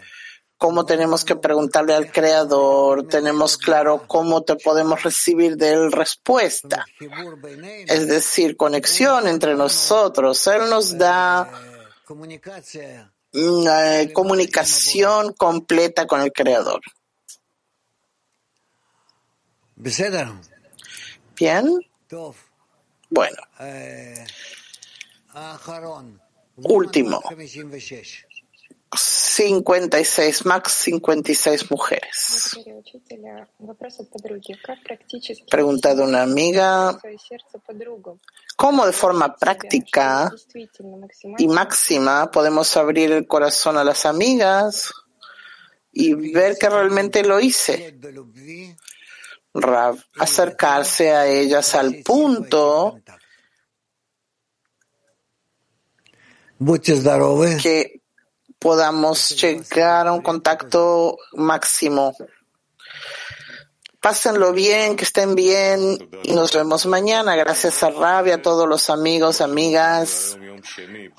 cómo 0.57 0.85
tenemos 0.85 1.23
que 1.23 1.35
preguntarle 1.35 1.93
al 1.93 2.11
creador, 2.11 3.07
tenemos 3.07 3.57
claro 3.57 4.03
cómo 4.07 4.41
te 4.41 4.55
podemos 4.55 5.03
recibir 5.03 5.55
de 5.55 5.71
él 5.73 5.91
respuesta. 5.91 6.85
Es 7.87 8.07
decir, 8.07 8.57
conexión 8.57 9.27
entre 9.27 9.55
nosotros. 9.55 10.45
Él 10.47 10.69
nos 10.69 10.97
da 10.97 11.49
una 13.33 14.13
comunicación 14.13 15.33
completa 15.33 16.07
con 16.07 16.21
el 16.21 16.31
creador. 16.31 16.81
Bien. 21.35 21.79
Bueno. 23.09 23.37
Último. 26.55 27.21
56, 28.95 30.45
max 30.45 30.71
56 30.71 31.71
mujeres. 31.71 32.57
Pregunta 35.49 35.93
de 35.93 36.03
una 36.03 36.23
amiga, 36.23 36.97
¿cómo 38.55 38.85
de 38.85 38.93
forma 38.93 39.35
práctica 39.35 40.31
y 41.37 41.47
máxima 41.47 42.31
podemos 42.31 42.75
abrir 42.77 43.11
el 43.11 43.27
corazón 43.27 43.77
a 43.77 43.83
las 43.83 44.05
amigas 44.05 44.93
y 45.91 46.13
ver 46.13 46.57
que 46.57 46.69
realmente 46.69 47.23
lo 47.23 47.39
hice? 47.39 47.99
Acercarse 50.17 51.11
a 51.11 51.27
ellas 51.27 51.75
al 51.75 52.03
punto. 52.03 52.99
Que 57.61 58.01
podamos 58.59 59.29
llegar 59.41 60.07
a 60.07 60.13
un 60.13 60.21
contacto 60.21 61.17
máximo. 61.33 62.15
Pásenlo 63.99 64.53
bien, 64.53 64.95
que 64.95 65.03
estén 65.03 65.35
bien 65.35 66.09
y 66.23 66.31
nos 66.33 66.53
vemos 66.53 66.85
mañana. 66.85 67.35
Gracias 67.35 67.83
a 67.83 67.89
Rabia, 67.89 68.35
a 68.35 68.41
todos 68.41 68.67
los 68.67 68.89
amigos, 68.89 69.41
amigas. 69.41 70.37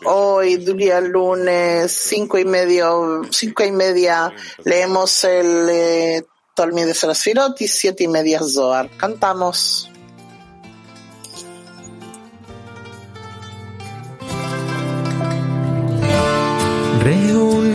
Hoy, 0.05 0.57
día 0.57 1.01
lunes, 1.01 1.93
cinco 1.93 2.39
y 2.39 2.45
medio, 2.45 3.23
cinco 3.31 3.65
y 3.65 3.73
media, 3.73 4.33
leemos 4.65 5.25
el 5.25 5.69
eh, 5.71 6.25
Talmud 6.55 6.87
de 6.87 6.95
Sarasirot 6.95 7.61
y 7.61 7.69
siete 7.69 8.05
y 8.05 8.09
media 8.09 8.41
Zohar. 8.43 8.89
Cantamos. 8.97 9.91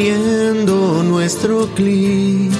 Reuniendo 0.03 1.01
nuestro 1.03 1.67
clic, 1.73 2.51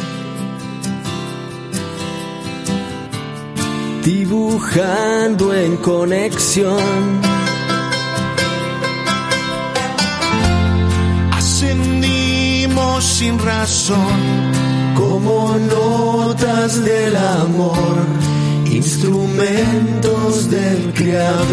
dibujando 4.04 5.54
en 5.54 5.76
conexión. 5.78 7.22
Ascendimos 11.34 13.04
sin 13.04 13.38
razón, 13.40 13.98
como 14.96 15.58
notas 15.58 16.82
del 16.86 17.16
amor, 17.18 17.98
instrumentos 18.72 20.50
del 20.50 20.94
Creador. 20.94 21.44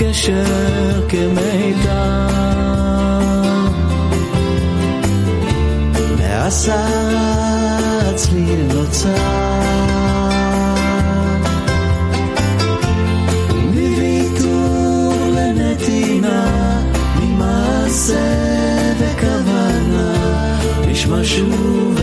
קשר 0.00 1.08
כמידע 1.08 2.26
ועשה 6.18 6.86
עצמי 8.10 8.56
נוצר. 8.74 9.08
מוויתור 13.64 15.14
לנתינה 15.34 16.80
ממעשה 17.20 18.34
וכוונה 18.98 20.14
נשמע 20.86 21.24
שוב 21.24 22.00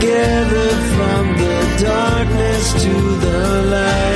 together 0.00 0.68
from 0.94 1.36
the 1.38 1.82
darkness 1.82 2.82
to 2.82 2.92
the 2.92 3.62
light. 3.70 4.07